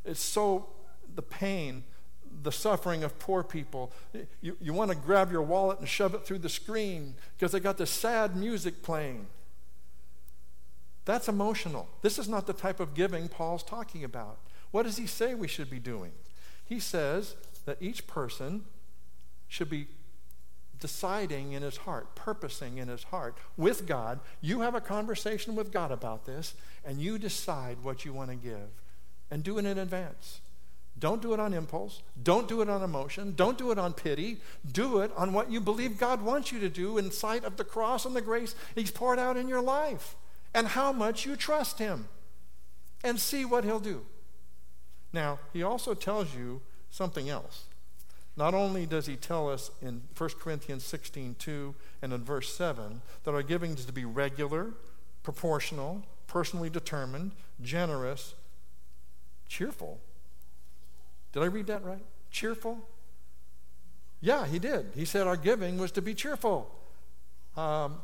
[0.05, 0.69] it's so
[1.17, 1.83] the pain
[2.43, 3.93] the suffering of poor people.
[4.41, 7.61] You, you want to grab your wallet and shove it through the screen because they
[7.61, 9.27] got this sad music playing.
[11.05, 11.89] That's emotional.
[12.03, 14.39] This is not the type of giving Paul's talking about.
[14.73, 16.13] What does he say we should be doing?
[16.65, 18.65] He says that each person
[19.49, 19.87] should be
[20.81, 24.21] deciding in his heart, purposing in his heart with God.
[24.41, 28.37] You have a conversation with God about this, and you decide what you want to
[28.37, 28.69] give.
[29.31, 30.41] And do it in advance.
[30.99, 32.03] Don't do it on impulse.
[32.23, 33.35] Don't do it on emotion.
[33.37, 34.39] Don't do it on pity.
[34.71, 37.65] Do it on what you believe God wants you to do in sight of the
[37.65, 40.17] cross and the grace He's poured out in your life
[40.55, 42.09] and how much you trust Him
[43.05, 44.07] and see what He'll do.
[45.13, 47.65] Now, He also tells you something else.
[48.35, 53.03] Not only does He tell us in 1 Corinthians 16 2 and in verse 7
[53.25, 54.73] that our giving is to be regular,
[55.23, 58.35] proportional, personally determined, generous,
[59.47, 60.01] cheerful
[61.37, 62.03] did I read that right?
[62.31, 62.79] Cheerful?
[64.23, 64.93] Yeah, he did.
[64.95, 66.75] He said our giving was to be cheerful.
[67.59, 67.99] Um,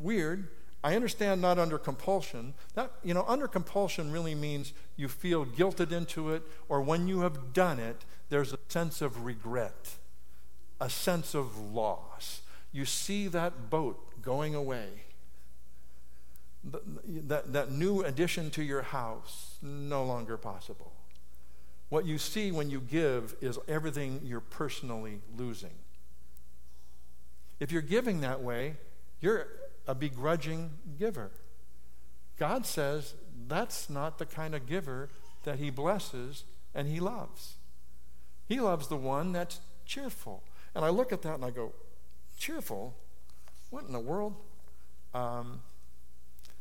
[0.00, 0.48] weird.
[0.82, 2.54] I understand not under compulsion.
[2.76, 7.20] That, you know, under compulsion really means you feel guilted into it, or when you
[7.20, 9.96] have done it, there's a sense of regret,
[10.80, 12.40] a sense of loss.
[12.72, 14.88] You see that boat going away,
[16.64, 20.93] that, that new addition to your house, no longer possible.
[21.88, 25.74] What you see when you give is everything you're personally losing.
[27.60, 28.76] If you're giving that way,
[29.20, 29.46] you're
[29.86, 31.30] a begrudging giver.
[32.38, 33.14] God says
[33.46, 35.08] that's not the kind of giver
[35.44, 36.44] that He blesses
[36.74, 37.54] and He loves.
[38.46, 40.42] He loves the one that's cheerful.
[40.74, 41.72] And I look at that and I go,
[42.38, 42.94] cheerful?
[43.70, 44.34] What in the world?
[45.14, 45.60] Um,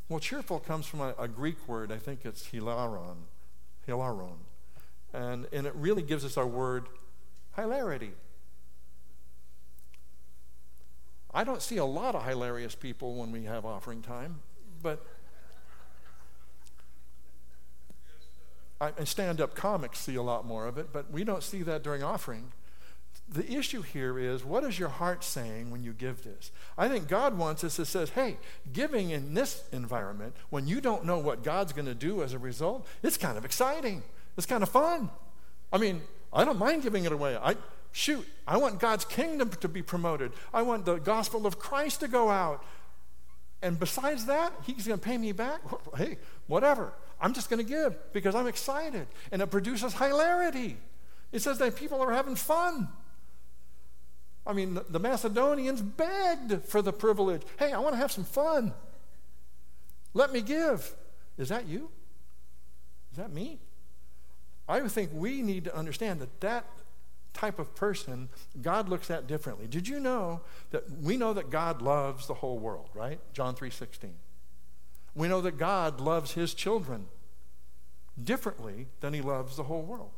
[0.10, 1.92] well, cheerful comes from a, a, Greek word.
[1.92, 3.16] I think it's hilaron.
[3.88, 4.38] Hilaron.
[5.14, 6.88] And, and it really gives us our word
[7.56, 8.12] hilarity.
[11.34, 14.42] I don't see a lot of hilarious people when we have offering time,
[14.82, 15.04] but
[18.80, 21.84] I, stand up comics see a lot more of it, but we don't see that
[21.84, 22.52] during offering.
[23.30, 26.52] The issue here is what is your heart saying when you give this?
[26.78, 28.38] I think God wants us to say, hey,
[28.74, 32.40] giving in this environment, when you don't know what God's going to do as a
[32.40, 34.04] result, it's kind of exciting.
[34.38, 35.10] It's kind of fun.
[35.72, 37.38] I mean, I don't mind giving it away.
[37.38, 37.56] I,
[37.94, 40.32] Shoot, I want God's kingdom to be promoted.
[40.52, 42.66] I want the gospel of Christ to go out.
[43.62, 45.62] And besides that, he's going to pay me back.
[45.96, 46.18] Hey,
[46.48, 46.92] whatever.
[47.22, 49.06] I'm just going to give because I'm excited.
[49.32, 50.76] And it produces hilarity.
[51.32, 52.90] It says that people are having fun.
[54.46, 57.44] I mean, the Macedonians begged for the privilege.
[57.60, 58.74] Hey, I want to have some fun.
[60.16, 60.94] Let me give.
[61.38, 61.90] Is that you?
[63.12, 63.60] Is that me?
[64.68, 66.66] I think we need to understand that that
[67.34, 68.30] type of person
[68.62, 69.68] God looks at differently.
[69.68, 73.20] Did you know that we know that God loves the whole world, right?
[73.34, 74.14] John 3:16.
[75.16, 77.08] We know that God loves his children
[78.22, 80.12] differently than he loves the whole world.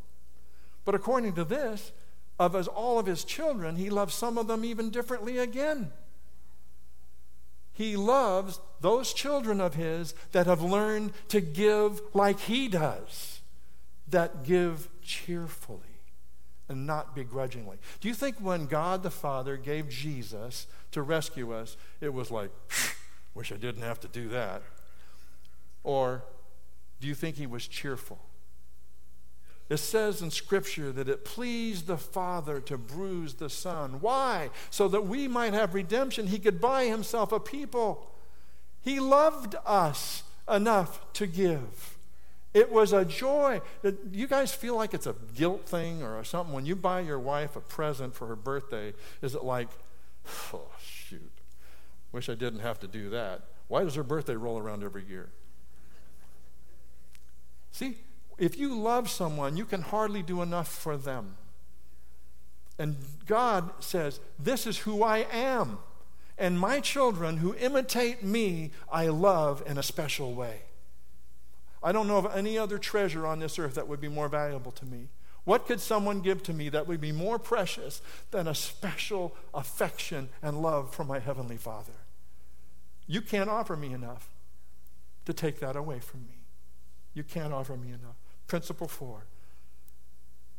[0.83, 1.91] But according to this,
[2.37, 5.91] of as all of his children, he loves some of them even differently again.
[7.73, 13.34] He loves those children of his that have learned to give like he does,
[14.15, 15.99] that give cheerfully
[16.69, 17.75] and not begrudgingly.
[17.99, 22.49] Do you think when God the Father gave Jesus to rescue us, it was like,
[23.33, 24.61] wish I didn't have to do that?
[25.83, 26.23] Or
[27.01, 28.19] do you think he was cheerful?
[29.67, 33.99] It says in Scripture that it pleased the Father to bruise the Son.
[33.99, 34.49] Why?
[34.69, 36.27] So that we might have redemption.
[36.27, 38.15] He could buy himself a people.
[38.81, 41.94] He loved us enough to give.
[42.55, 43.59] It was a joy.
[44.13, 46.55] You guys feel like it's a guilt thing or something?
[46.55, 49.67] When you buy your wife a present for her birthday, is it like,
[50.53, 51.33] oh, shoot,
[52.13, 53.41] wish I didn't have to do that?
[53.67, 55.31] Why does her birthday roll around every year?
[57.71, 57.97] See,
[58.37, 61.35] if you love someone, you can hardly do enough for them.
[62.79, 65.79] And God says, This is who I am.
[66.37, 70.61] And my children who imitate me, I love in a special way.
[71.85, 74.71] I don't know of any other treasure on this earth that would be more valuable
[74.71, 75.09] to me.
[75.43, 80.29] What could someone give to me that would be more precious than a special affection
[80.41, 81.93] and love from my Heavenly Father?
[83.05, 84.29] You can't offer me enough
[85.25, 86.39] to take that away from me.
[87.13, 88.15] You can't offer me enough.
[88.47, 89.25] Principle four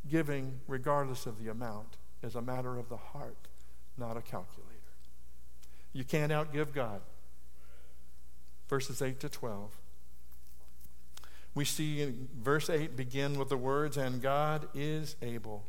[0.09, 3.49] giving, regardless of the amount, is a matter of the heart,
[3.97, 4.63] not a calculator.
[5.91, 7.01] You can't outgive God.
[8.69, 9.77] Verses 8 to 12
[11.57, 15.65] we see in verse 8 begin with the words, and God is able.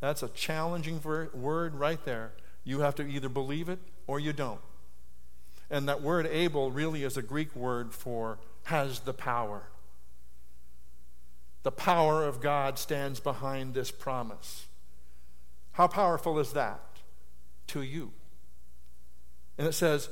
[0.00, 2.32] That's a challenging word right there.
[2.62, 4.60] You have to either believe it or you don't.
[5.70, 9.64] And that word able really is a Greek word for has the power.
[11.62, 14.66] The power of God stands behind this promise.
[15.72, 16.80] How powerful is that
[17.68, 18.12] to you?
[19.56, 20.10] And it says,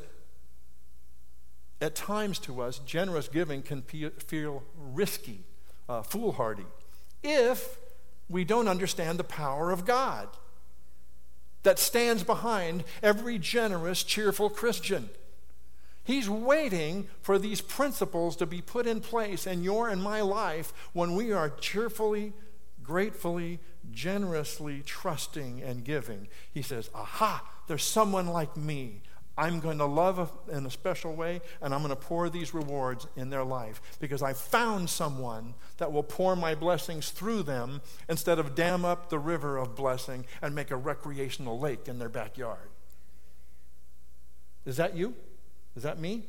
[1.82, 5.40] at times to us, generous giving can feel risky,
[5.88, 6.66] uh, foolhardy,
[7.22, 7.78] if
[8.28, 10.28] we don't understand the power of God
[11.64, 15.10] that stands behind every generous, cheerful Christian.
[16.04, 20.72] He's waiting for these principles to be put in place in your and my life
[20.92, 22.32] when we are cheerfully,
[22.82, 23.60] gratefully,
[23.92, 26.28] generously trusting and giving.
[26.52, 29.02] He says, Aha, there's someone like me
[29.36, 33.06] I'm going to love in a special way, and I'm going to pour these rewards
[33.16, 38.38] in their life because I found someone that will pour my blessings through them instead
[38.38, 42.68] of dam up the river of blessing and make a recreational lake in their backyard.
[44.66, 45.14] Is that you?
[45.76, 46.24] Is that me?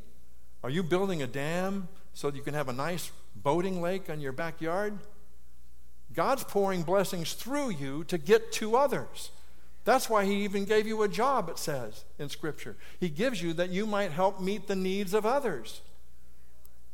[0.64, 4.32] Are you building a dam so you can have a nice boating lake on your
[4.32, 4.98] backyard?
[6.14, 9.32] God's pouring blessings through you to get to others.
[9.86, 12.78] That's why He even gave you a job, it says in Scripture.
[13.00, 15.82] He gives you that you might help meet the needs of others.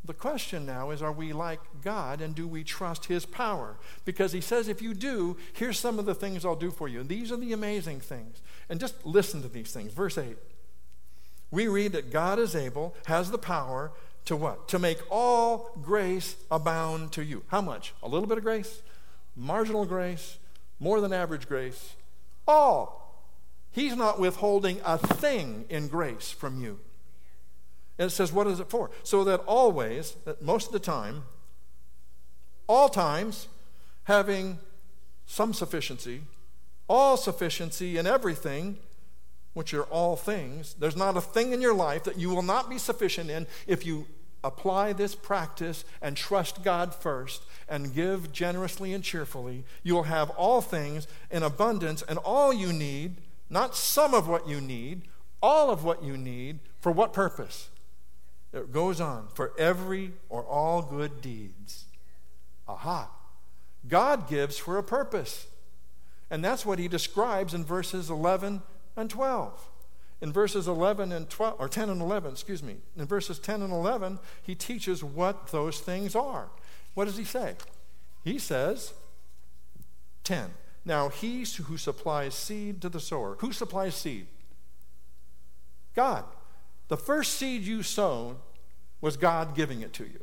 [0.06, 3.78] The question now is are we like God and do we trust His power?
[4.06, 7.02] Because He says, if you do, here's some of the things I'll do for you.
[7.02, 8.42] And these are the amazing things.
[8.70, 9.94] And just listen to these things.
[9.94, 10.36] Verse 8.
[11.52, 13.92] We read that God is able, has the power
[14.26, 14.68] to what?
[14.70, 17.44] To make all grace abound to you.
[17.48, 17.94] How much?
[18.04, 18.82] A little bit of grace?
[19.36, 20.38] Marginal grace?
[20.80, 21.96] More than average grace?
[22.50, 23.24] All.
[23.72, 26.80] He's not withholding a thing in grace from you.
[28.00, 28.90] And it says, what is it for?
[29.04, 31.24] So that always, that most of the time,
[32.66, 33.48] all times,
[34.06, 34.58] having
[35.28, 36.22] some sufficiency,
[36.88, 38.78] all sufficiency in everything,
[39.54, 42.70] which are all things, there's not a thing in your life that you will not
[42.70, 44.08] be sufficient in if you
[44.44, 49.64] apply this practice and trust God first and give generously and cheerfully.
[49.84, 53.18] You will have all things in abundance and all you need,
[53.50, 55.04] not some of what you need,
[55.42, 57.70] all of what you need, for what purpose?
[58.54, 61.86] It goes on for every or all good deeds.
[62.68, 63.10] Aha.
[63.88, 65.48] God gives for a purpose.
[66.30, 68.62] And that's what he describes in verses 11
[68.96, 69.69] and 12.
[70.22, 73.72] In verses 11 and 12, or 10 and 11, excuse me, in verses 10 and
[73.72, 76.50] 11, he teaches what those things are.
[76.94, 77.56] What does he say?
[78.24, 78.94] He says,
[80.26, 80.50] 10.
[80.84, 83.38] Now, he who supplies seed to the sower.
[83.40, 84.28] Who supplies seed?
[85.96, 86.26] God.
[86.90, 88.38] The first seed you sown
[89.00, 90.20] was God giving it to you.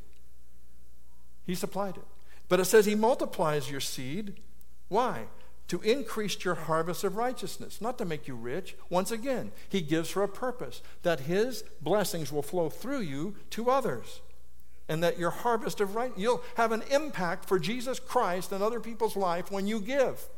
[1.47, 2.05] He supplied it.
[2.49, 4.40] But it says He multiplies your seed.
[4.88, 5.24] Why?
[5.68, 8.76] To increase your harvest of righteousness, not to make you rich.
[8.88, 13.70] Once again, He gives for a purpose that His blessings will flow through you to
[13.70, 14.20] others.
[14.88, 18.78] And that your harvest of right, you'll have an impact for Jesus Christ and other
[18.78, 20.28] people's life when you give.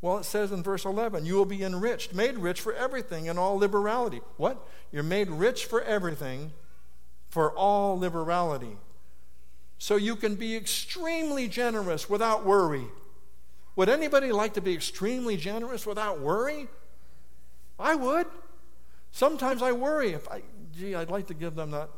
[0.00, 3.38] Well, it says in verse 11, you will be enriched, made rich for everything in
[3.38, 4.20] all liberality.
[4.36, 4.64] What?
[4.92, 6.52] You're made rich for everything,
[7.28, 8.76] for all liberality.
[9.78, 12.86] So you can be extremely generous without worry.
[13.76, 16.68] Would anybody like to be extremely generous without worry?
[17.78, 18.26] I would.
[19.12, 20.42] Sometimes I worry if I,
[20.76, 21.90] gee, I'd like to give them that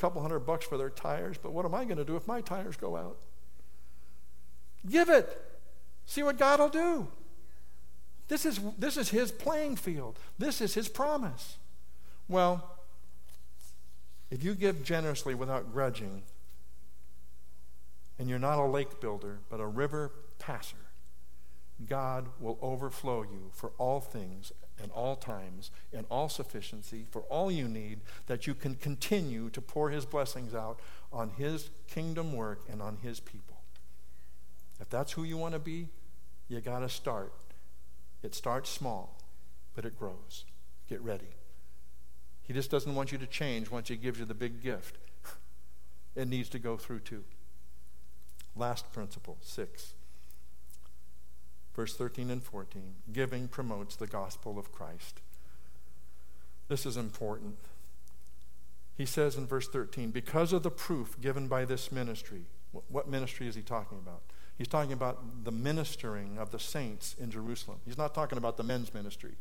[0.00, 2.40] couple hundred bucks for their tires, but what am I going to do if my
[2.40, 3.18] tires go out?
[4.88, 5.28] Give it.
[6.06, 7.08] See what God will do.
[8.28, 11.58] This is, this is His playing field, this is His promise.
[12.28, 12.78] Well,
[14.30, 16.22] if you give generously without grudging,
[18.18, 20.76] and you're not a lake builder, but a river passer,
[21.88, 24.52] God will overflow you for all things
[24.82, 29.60] and all times and all sufficiency for all you need that you can continue to
[29.60, 30.80] pour His blessings out
[31.12, 33.60] on His kingdom work and on His people.
[34.80, 35.88] If that's who you want to be,
[36.48, 37.32] you got to start.
[38.22, 39.18] It starts small,
[39.74, 40.44] but it grows.
[40.88, 41.28] Get ready.
[42.42, 44.98] He just doesn't want you to change once He gives you the big gift.
[46.16, 47.22] It needs to go through too.
[48.56, 49.94] Last principle, six.
[51.74, 55.20] Verse 13 and 14 giving promotes the gospel of Christ.
[56.68, 57.56] This is important.
[58.96, 62.42] He says in verse 13, because of the proof given by this ministry,
[62.88, 64.20] what ministry is he talking about?
[64.56, 67.78] He's talking about the ministering of the saints in Jerusalem.
[67.86, 69.32] He's not talking about the men's ministry,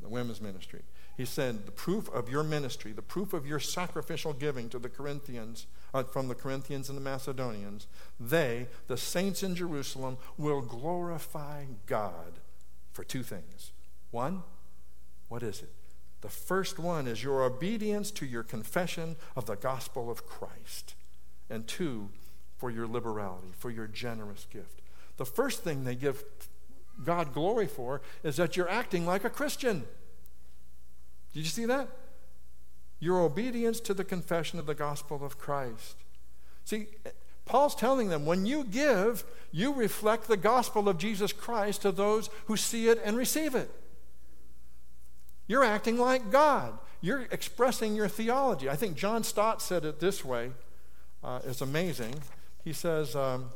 [0.00, 0.82] the women's ministry.
[1.16, 4.88] He said, the proof of your ministry, the proof of your sacrificial giving to the
[4.88, 7.86] Corinthians, uh, from the Corinthians and the Macedonians,
[8.18, 12.40] they, the saints in Jerusalem, will glorify God
[12.92, 13.70] for two things.
[14.10, 14.42] One,
[15.28, 15.72] what is it?
[16.20, 20.94] The first one is your obedience to your confession of the gospel of Christ.
[21.48, 22.08] And two,
[22.56, 24.80] for your liberality, for your generous gift.
[25.16, 26.24] The first thing they give
[27.02, 29.84] God glory for is that you're acting like a Christian.
[31.32, 31.88] Did you see that?
[33.00, 35.96] Your obedience to the confession of the gospel of Christ.
[36.64, 36.86] See,
[37.44, 42.30] Paul's telling them when you give, you reflect the gospel of Jesus Christ to those
[42.46, 43.70] who see it and receive it.
[45.46, 46.78] You're acting like God.
[47.00, 48.70] You're expressing your theology.
[48.70, 50.52] I think John Stott said it this way.
[51.22, 52.14] Uh, it's amazing
[52.64, 53.50] he says, um,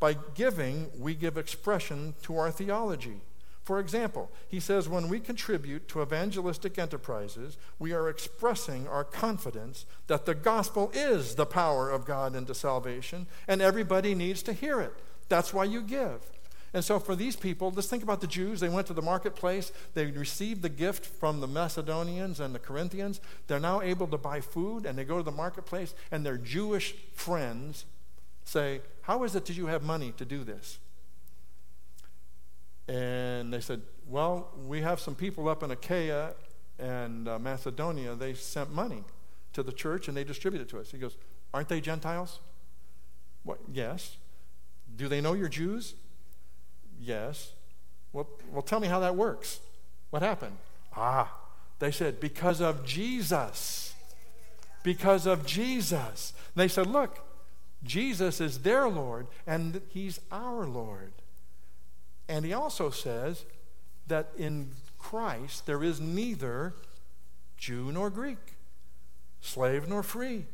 [0.00, 3.20] by giving, we give expression to our theology.
[3.68, 9.84] For example, he says, when we contribute to evangelistic enterprises, we are expressing our confidence
[10.06, 14.80] that the gospel is the power of God into salvation, and everybody needs to hear
[14.80, 14.94] it.
[15.28, 16.30] That's why you give.
[16.72, 18.60] And so, for these people, let's think about the Jews.
[18.60, 23.20] They went to the marketplace, they received the gift from the Macedonians and the Corinthians.
[23.48, 26.94] They're now able to buy food, and they go to the marketplace, and their Jewish
[27.12, 27.84] friends
[28.48, 30.78] say, How is it that you have money to do this?
[32.88, 36.34] And they said, Well, we have some people up in Achaia
[36.78, 38.14] and uh, Macedonia.
[38.14, 39.04] They sent money
[39.52, 40.90] to the church and they distributed it to us.
[40.90, 41.16] He goes,
[41.52, 42.40] Aren't they Gentiles?
[43.44, 43.58] What?
[43.72, 44.16] Yes.
[44.96, 45.94] Do they know you're Jews?
[47.00, 47.52] Yes.
[48.12, 49.60] Well, well, tell me how that works.
[50.10, 50.56] What happened?
[50.96, 51.32] Ah,
[51.78, 53.94] they said, Because of Jesus.
[54.82, 56.32] Because of Jesus.
[56.54, 57.20] And they said, Look,
[57.82, 61.12] Jesus is their Lord and He's our Lord.
[62.28, 63.44] And He also says
[64.06, 66.74] that in Christ there is neither
[67.56, 68.54] Jew nor Greek,
[69.40, 70.46] slave nor free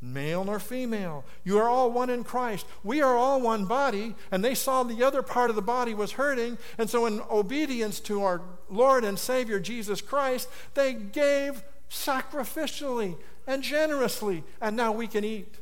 [0.00, 1.24] male nor female.
[1.44, 2.66] You are all one in Christ.
[2.84, 6.12] We are all one body, and they saw the other part of the body was
[6.12, 13.16] hurting, and so in obedience to our Lord and Savior Jesus Christ, they gave sacrificially
[13.46, 15.56] and generously, and now we can eat.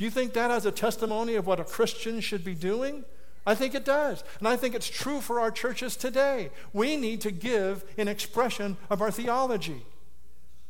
[0.00, 3.04] Do you think that has a testimony of what a Christian should be doing?
[3.46, 4.24] I think it does.
[4.38, 6.48] And I think it's true for our churches today.
[6.72, 9.84] We need to give an expression of our theology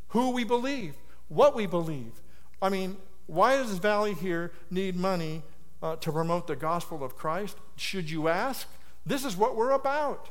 [0.09, 0.97] who we believe,
[1.29, 2.21] what we believe,
[2.61, 2.97] I mean,
[3.29, 5.45] why does Valley here need money
[5.81, 7.57] uh, to promote the gospel of Christ?
[7.77, 8.67] Should you ask?
[9.07, 10.29] This is what we're about.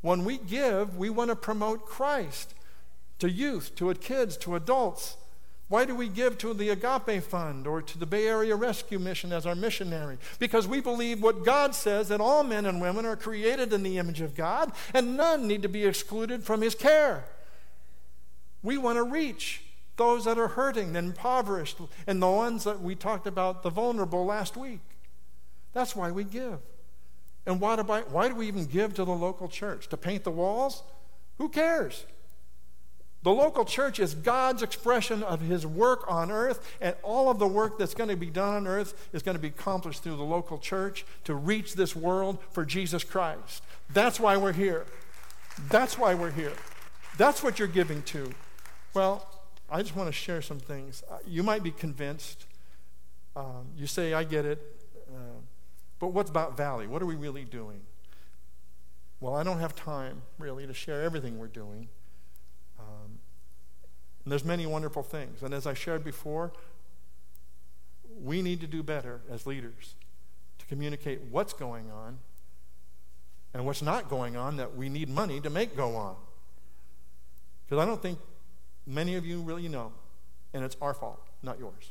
[0.00, 2.54] When we give, we want to promote Christ
[3.18, 5.18] to youth, to kids, to adults.
[5.68, 9.32] Why do we give to the Agape Fund or to the Bay Area Rescue Mission
[9.32, 10.18] as our missionary?
[10.38, 13.98] Because we believe what God says that all men and women are created in the
[13.98, 17.24] image of God and none need to be excluded from His care.
[18.62, 19.62] We want to reach
[19.96, 24.56] those that are hurting, impoverished, and the ones that we talked about, the vulnerable last
[24.56, 24.80] week.
[25.72, 26.58] That's why we give.
[27.44, 29.88] And why do, I, why do we even give to the local church?
[29.88, 30.82] To paint the walls?
[31.38, 32.04] Who cares?
[33.26, 37.46] The local church is God's expression of His work on earth, and all of the
[37.48, 40.22] work that's going to be done on earth is going to be accomplished through the
[40.22, 43.64] local church to reach this world for Jesus Christ.
[43.92, 44.86] That's why we're here.
[45.70, 46.52] That's why we're here.
[47.18, 48.30] That's what you're giving to.
[48.94, 49.26] Well,
[49.68, 51.02] I just want to share some things.
[51.10, 52.46] Uh, you might be convinced.
[53.34, 54.62] Um, you say, I get it.
[55.12, 55.40] Uh,
[55.98, 56.86] but what's about Valley?
[56.86, 57.80] What are we really doing?
[59.18, 61.88] Well, I don't have time, really, to share everything we're doing.
[64.26, 65.42] And there's many wonderful things.
[65.42, 66.52] And as I shared before,
[68.22, 69.94] we need to do better as leaders
[70.58, 72.18] to communicate what's going on
[73.54, 76.16] and what's not going on that we need money to make go on.
[77.64, 78.18] Because I don't think
[78.86, 79.92] Many of you really know,
[80.54, 81.90] and it's our fault, not yours.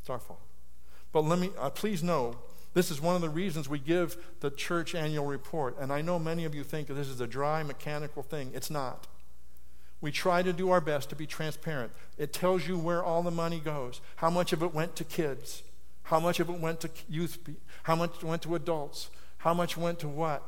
[0.00, 0.40] It's our fault.
[1.12, 2.36] But let me, uh, please know,
[2.74, 5.76] this is one of the reasons we give the church annual report.
[5.78, 8.50] And I know many of you think that this is a dry, mechanical thing.
[8.52, 9.06] It's not.
[10.02, 11.92] We try to do our best to be transparent.
[12.18, 15.62] It tells you where all the money goes, how much of it went to kids,
[16.02, 17.38] how much of it went to youth,
[17.84, 20.42] how much went to adults, how much went to what.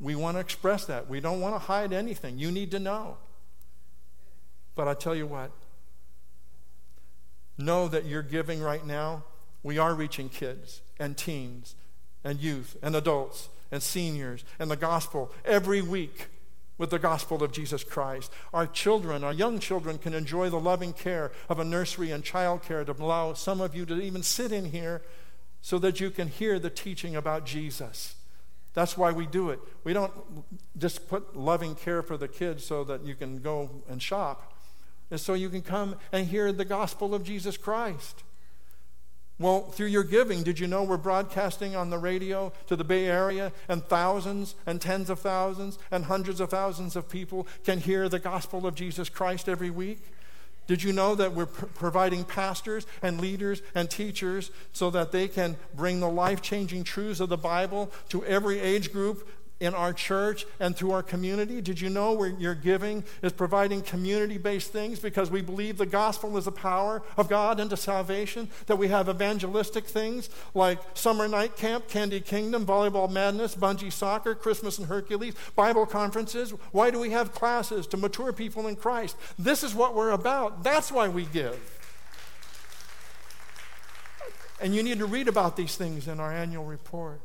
[0.00, 1.06] We want to express that.
[1.08, 2.38] We don't want to hide anything.
[2.38, 3.18] You need to know.
[4.74, 5.50] But I tell you what,
[7.58, 9.24] know that you're giving right now.
[9.62, 11.74] We are reaching kids and teens
[12.24, 16.28] and youth and adults and seniors and the gospel every week
[16.76, 18.32] with the gospel of Jesus Christ.
[18.52, 22.62] Our children, our young children, can enjoy the loving care of a nursery and child
[22.62, 25.02] care to allow some of you to even sit in here
[25.60, 28.16] so that you can hear the teaching about Jesus.
[28.74, 29.60] That's why we do it.
[29.84, 30.12] We don't
[30.76, 34.52] just put loving care for the kids so that you can go and shop
[35.10, 38.24] and so you can come and hear the gospel of Jesus Christ.
[39.38, 43.06] Well, through your giving, did you know we're broadcasting on the radio to the Bay
[43.06, 48.08] Area and thousands and tens of thousands and hundreds of thousands of people can hear
[48.08, 49.98] the gospel of Jesus Christ every week?
[50.66, 55.26] Did you know that we're pr- providing pastors and leaders and teachers so that they
[55.26, 59.28] can bring the life changing truths of the Bible to every age group
[59.60, 61.60] in our church and through our community?
[61.60, 65.86] Did you know where your giving is providing community based things because we believe the
[65.86, 68.48] gospel is the power of God into salvation?
[68.66, 74.34] That we have evangelistic things like summer night camp, Candy Kingdom, volleyball madness, bungee soccer,
[74.34, 76.50] Christmas and Hercules, Bible conferences.
[76.72, 79.16] Why do we have classes to mature people in Christ?
[79.38, 80.64] This is what we're about.
[80.64, 81.58] That's why we give.
[84.60, 87.20] And you need to read about these things in our annual report.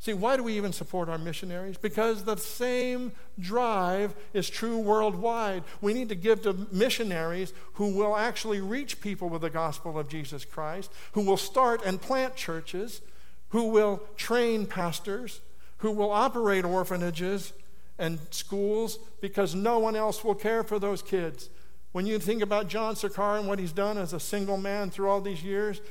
[0.00, 1.76] See, why do we even support our missionaries?
[1.76, 5.62] Because the same drive is true worldwide.
[5.82, 10.08] We need to give to missionaries who will actually reach people with the gospel of
[10.08, 13.02] Jesus Christ, who will start and plant churches,
[13.50, 15.42] who will train pastors,
[15.78, 17.52] who will operate orphanages
[17.98, 21.50] and schools because no one else will care for those kids.
[21.92, 25.10] When you think about John Sarkar and what he's done as a single man through
[25.10, 25.82] all these years,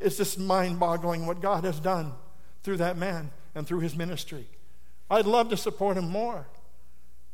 [0.00, 2.14] it's just mind boggling what God has done
[2.62, 4.46] through that man and through his ministry.
[5.10, 6.46] I'd love to support him more.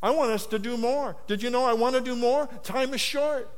[0.03, 1.17] I want us to do more.
[1.27, 2.47] Did you know I want to do more?
[2.63, 3.51] Time is short.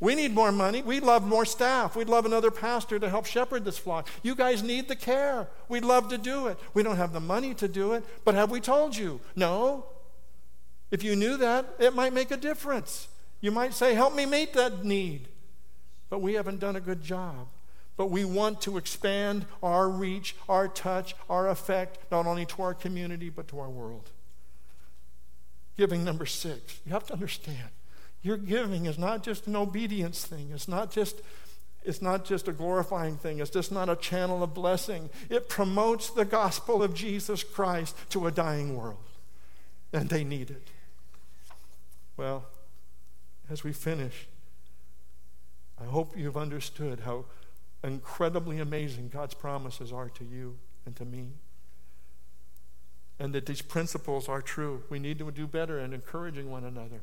[0.00, 0.82] We need more money.
[0.82, 1.94] We'd love more staff.
[1.94, 4.08] We'd love another pastor to help shepherd this flock.
[4.22, 5.48] You guys need the care.
[5.68, 6.58] We'd love to do it.
[6.74, 9.20] We don't have the money to do it, but have we told you?
[9.36, 9.86] No.
[10.90, 13.06] If you knew that, it might make a difference.
[13.40, 15.28] You might say, Help me meet that need.
[16.10, 17.46] But we haven't done a good job.
[17.96, 22.74] But we want to expand our reach, our touch, our effect, not only to our
[22.74, 24.10] community, but to our world.
[25.76, 26.80] Giving number six.
[26.86, 27.68] You have to understand.
[28.22, 30.50] Your giving is not just an obedience thing.
[30.52, 31.20] It's not just
[31.84, 33.40] it's not just a glorifying thing.
[33.40, 35.10] It's just not a channel of blessing.
[35.28, 39.02] It promotes the gospel of Jesus Christ to a dying world.
[39.92, 40.68] And they need it.
[42.16, 42.46] Well,
[43.50, 44.28] as we finish,
[45.80, 47.24] I hope you've understood how
[47.82, 51.28] incredibly amazing God's promises are to you and to me.
[53.18, 54.82] And that these principles are true.
[54.88, 57.02] We need to do better at encouraging one another.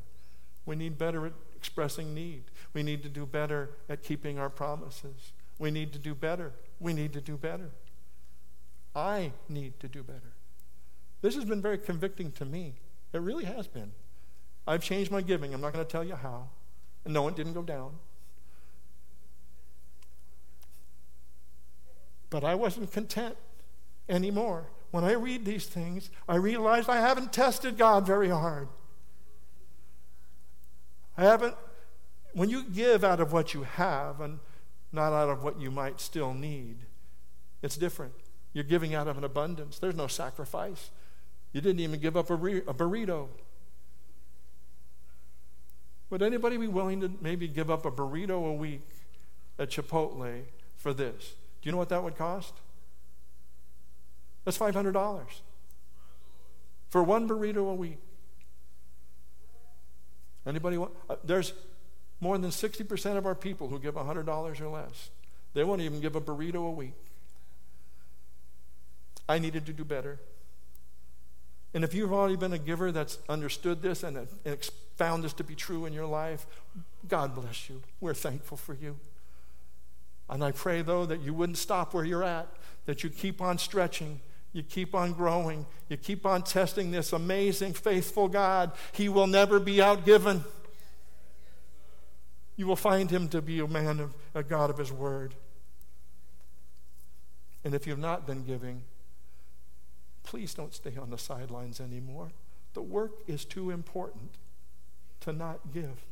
[0.66, 2.44] We need better at expressing need.
[2.74, 5.32] We need to do better at keeping our promises.
[5.58, 6.52] We need to do better.
[6.78, 7.70] We need to do better.
[8.94, 10.32] I need to do better.
[11.22, 12.74] This has been very convicting to me.
[13.12, 13.92] It really has been.
[14.66, 15.52] I've changed my giving.
[15.52, 16.48] I'm not going to tell you how.
[17.04, 17.92] And no, it didn't go down.
[22.30, 23.36] But I wasn't content
[24.08, 24.68] anymore.
[24.90, 28.68] When I read these things, I realize I haven't tested God very hard.
[31.16, 31.54] I haven't,
[32.32, 34.38] when you give out of what you have and
[34.92, 36.78] not out of what you might still need,
[37.62, 38.12] it's different.
[38.52, 39.78] You're giving out of an abundance.
[39.78, 40.90] There's no sacrifice.
[41.52, 43.28] You didn't even give up a, re- a burrito.
[46.10, 48.86] Would anybody be willing to maybe give up a burrito a week
[49.58, 50.42] at Chipotle
[50.76, 51.34] for this?
[51.62, 52.54] Do you know what that would cost?
[54.44, 55.24] That's $500
[56.88, 57.98] for one burrito a week.
[60.46, 60.92] Anybody want?
[61.08, 61.52] Uh, there's
[62.20, 65.10] more than 60% of our people who give $100 or less.
[65.54, 66.94] They won't even give a burrito a week.
[69.28, 70.18] I needed to do better.
[71.72, 75.44] And if you've already been a giver that's understood this and, and found this to
[75.44, 76.46] be true in your life,
[77.06, 77.82] God bless you.
[78.00, 78.96] We're thankful for you.
[80.30, 82.48] And I pray, though, that you wouldn't stop where you're at,
[82.86, 84.20] that you keep on stretching,
[84.52, 88.70] you keep on growing, you keep on testing this amazing, faithful God.
[88.92, 90.44] He will never be outgiven.
[92.56, 95.34] You will find him to be a man of a God of his word.
[97.64, 98.82] And if you've not been giving,
[100.22, 102.30] please don't stay on the sidelines anymore.
[102.74, 104.30] The work is too important
[105.20, 106.04] to not give.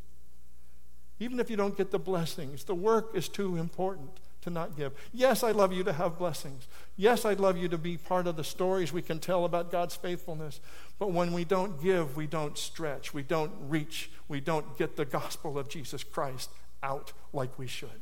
[1.20, 4.10] Even if you don't get the blessings, the work is too important
[4.42, 4.92] to not give.
[5.12, 6.68] Yes, I'd love you to have blessings.
[6.96, 9.96] Yes, I'd love you to be part of the stories we can tell about God's
[9.96, 10.60] faithfulness.
[10.98, 15.04] But when we don't give, we don't stretch, we don't reach, we don't get the
[15.04, 16.50] gospel of Jesus Christ
[16.82, 18.00] out like we should.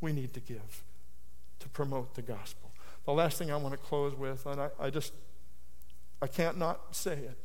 [0.00, 0.82] We need to give
[1.58, 2.70] to promote the gospel.
[3.04, 5.12] The last thing I want to close with, and I, I just,
[6.20, 7.38] I can't not say it.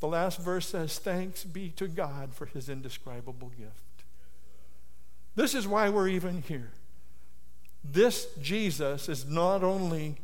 [0.00, 3.82] The last verse says, Thanks be to God for his indescribable gift.
[5.38, 6.72] This is why we're even here.
[7.84, 10.16] This Jesus is not only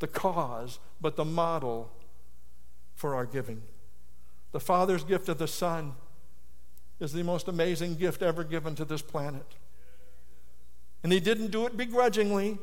[0.00, 1.90] the cause, but the model
[2.94, 3.62] for our giving.
[4.52, 5.94] The Father's gift of the Son
[7.00, 9.54] is the most amazing gift ever given to this planet.
[11.02, 12.58] And He didn't do it begrudgingly,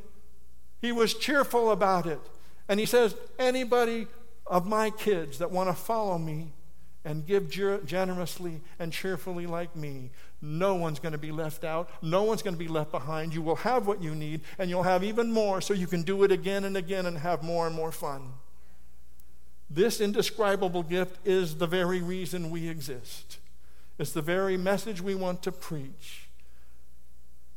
[0.84, 2.22] He was cheerful about it.
[2.70, 4.06] And He says, anybody
[4.46, 6.54] of my kids that want to follow me
[7.04, 7.50] and give
[7.86, 11.90] generously and cheerfully like me, no one's going to be left out.
[12.02, 13.34] No one's going to be left behind.
[13.34, 16.24] You will have what you need, and you'll have even more so you can do
[16.24, 18.34] it again and again and have more and more fun.
[19.70, 23.38] This indescribable gift is the very reason we exist.
[23.98, 26.28] It's the very message we want to preach.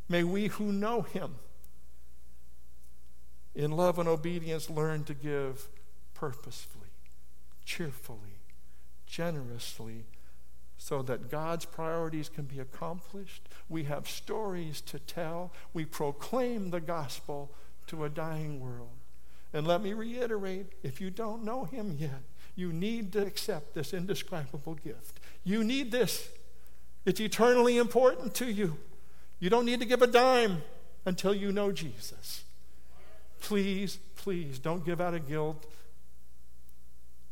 [0.09, 1.37] May we who know Him
[3.55, 5.69] in love and obedience learn to give
[6.13, 6.89] purposefully,
[7.65, 8.34] cheerfully,
[9.07, 10.05] generously,
[10.77, 13.49] so that God's priorities can be accomplished.
[13.69, 15.53] We have stories to tell.
[15.73, 17.53] We proclaim the gospel
[17.87, 18.91] to a dying world.
[19.53, 22.23] And let me reiterate if you don't know Him yet,
[22.57, 25.21] you need to accept this indescribable gift.
[25.45, 26.29] You need this,
[27.05, 28.77] it's eternally important to you.
[29.39, 30.63] You don't need to give a dime
[31.05, 32.45] until you know Jesus.
[33.41, 35.67] please, please don't give out of guilt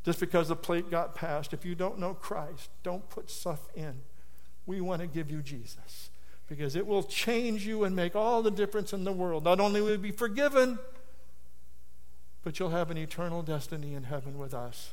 [0.04, 1.52] just because the plate got passed.
[1.52, 4.02] If you don't know Christ, don't put stuff in.
[4.66, 6.10] We want to give you Jesus
[6.48, 9.44] because it will change you and make all the difference in the world.
[9.44, 10.78] Not only will you be forgiven,
[12.42, 14.92] but you'll have an eternal destiny in heaven with us.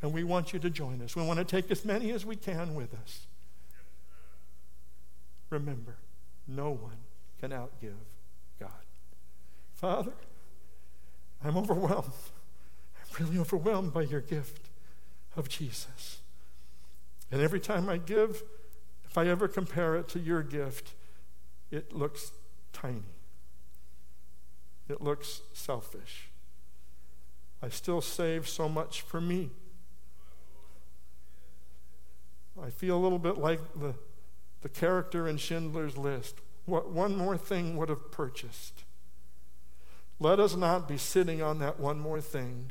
[0.00, 1.14] And we want you to join us.
[1.14, 3.26] We want to take as many as we can with us.
[5.50, 5.96] Remember,
[6.48, 6.96] no one
[7.40, 7.92] can outgive
[8.58, 8.70] God.
[9.74, 10.12] Father,
[11.44, 12.10] I'm overwhelmed.
[13.18, 14.70] Really overwhelmed by your gift
[15.36, 16.18] of Jesus.
[17.30, 18.42] And every time I give,
[19.04, 20.94] if I ever compare it to your gift,
[21.70, 22.32] it looks
[22.72, 23.02] tiny.
[24.88, 26.28] It looks selfish.
[27.62, 29.50] I still save so much for me.
[32.62, 33.94] I feel a little bit like the,
[34.60, 36.40] the character in Schindler's List.
[36.66, 38.84] What one more thing would have purchased?
[40.20, 42.70] Let us not be sitting on that one more thing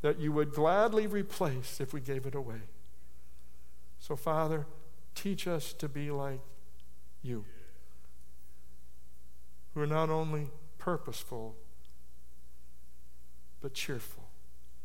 [0.00, 2.60] that you would gladly replace if we gave it away.
[3.98, 4.66] So, Father,
[5.14, 6.40] teach us to be like
[7.22, 7.44] you,
[9.74, 11.56] who are not only purposeful,
[13.60, 14.28] but cheerful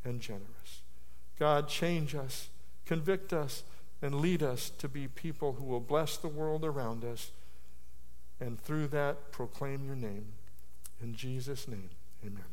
[0.04, 0.82] and generous.
[1.38, 2.50] God, change us,
[2.86, 3.64] convict us,
[4.02, 7.32] and lead us to be people who will bless the world around us
[8.40, 10.26] and through that proclaim your name.
[11.02, 11.90] In Jesus' name,
[12.26, 12.53] amen.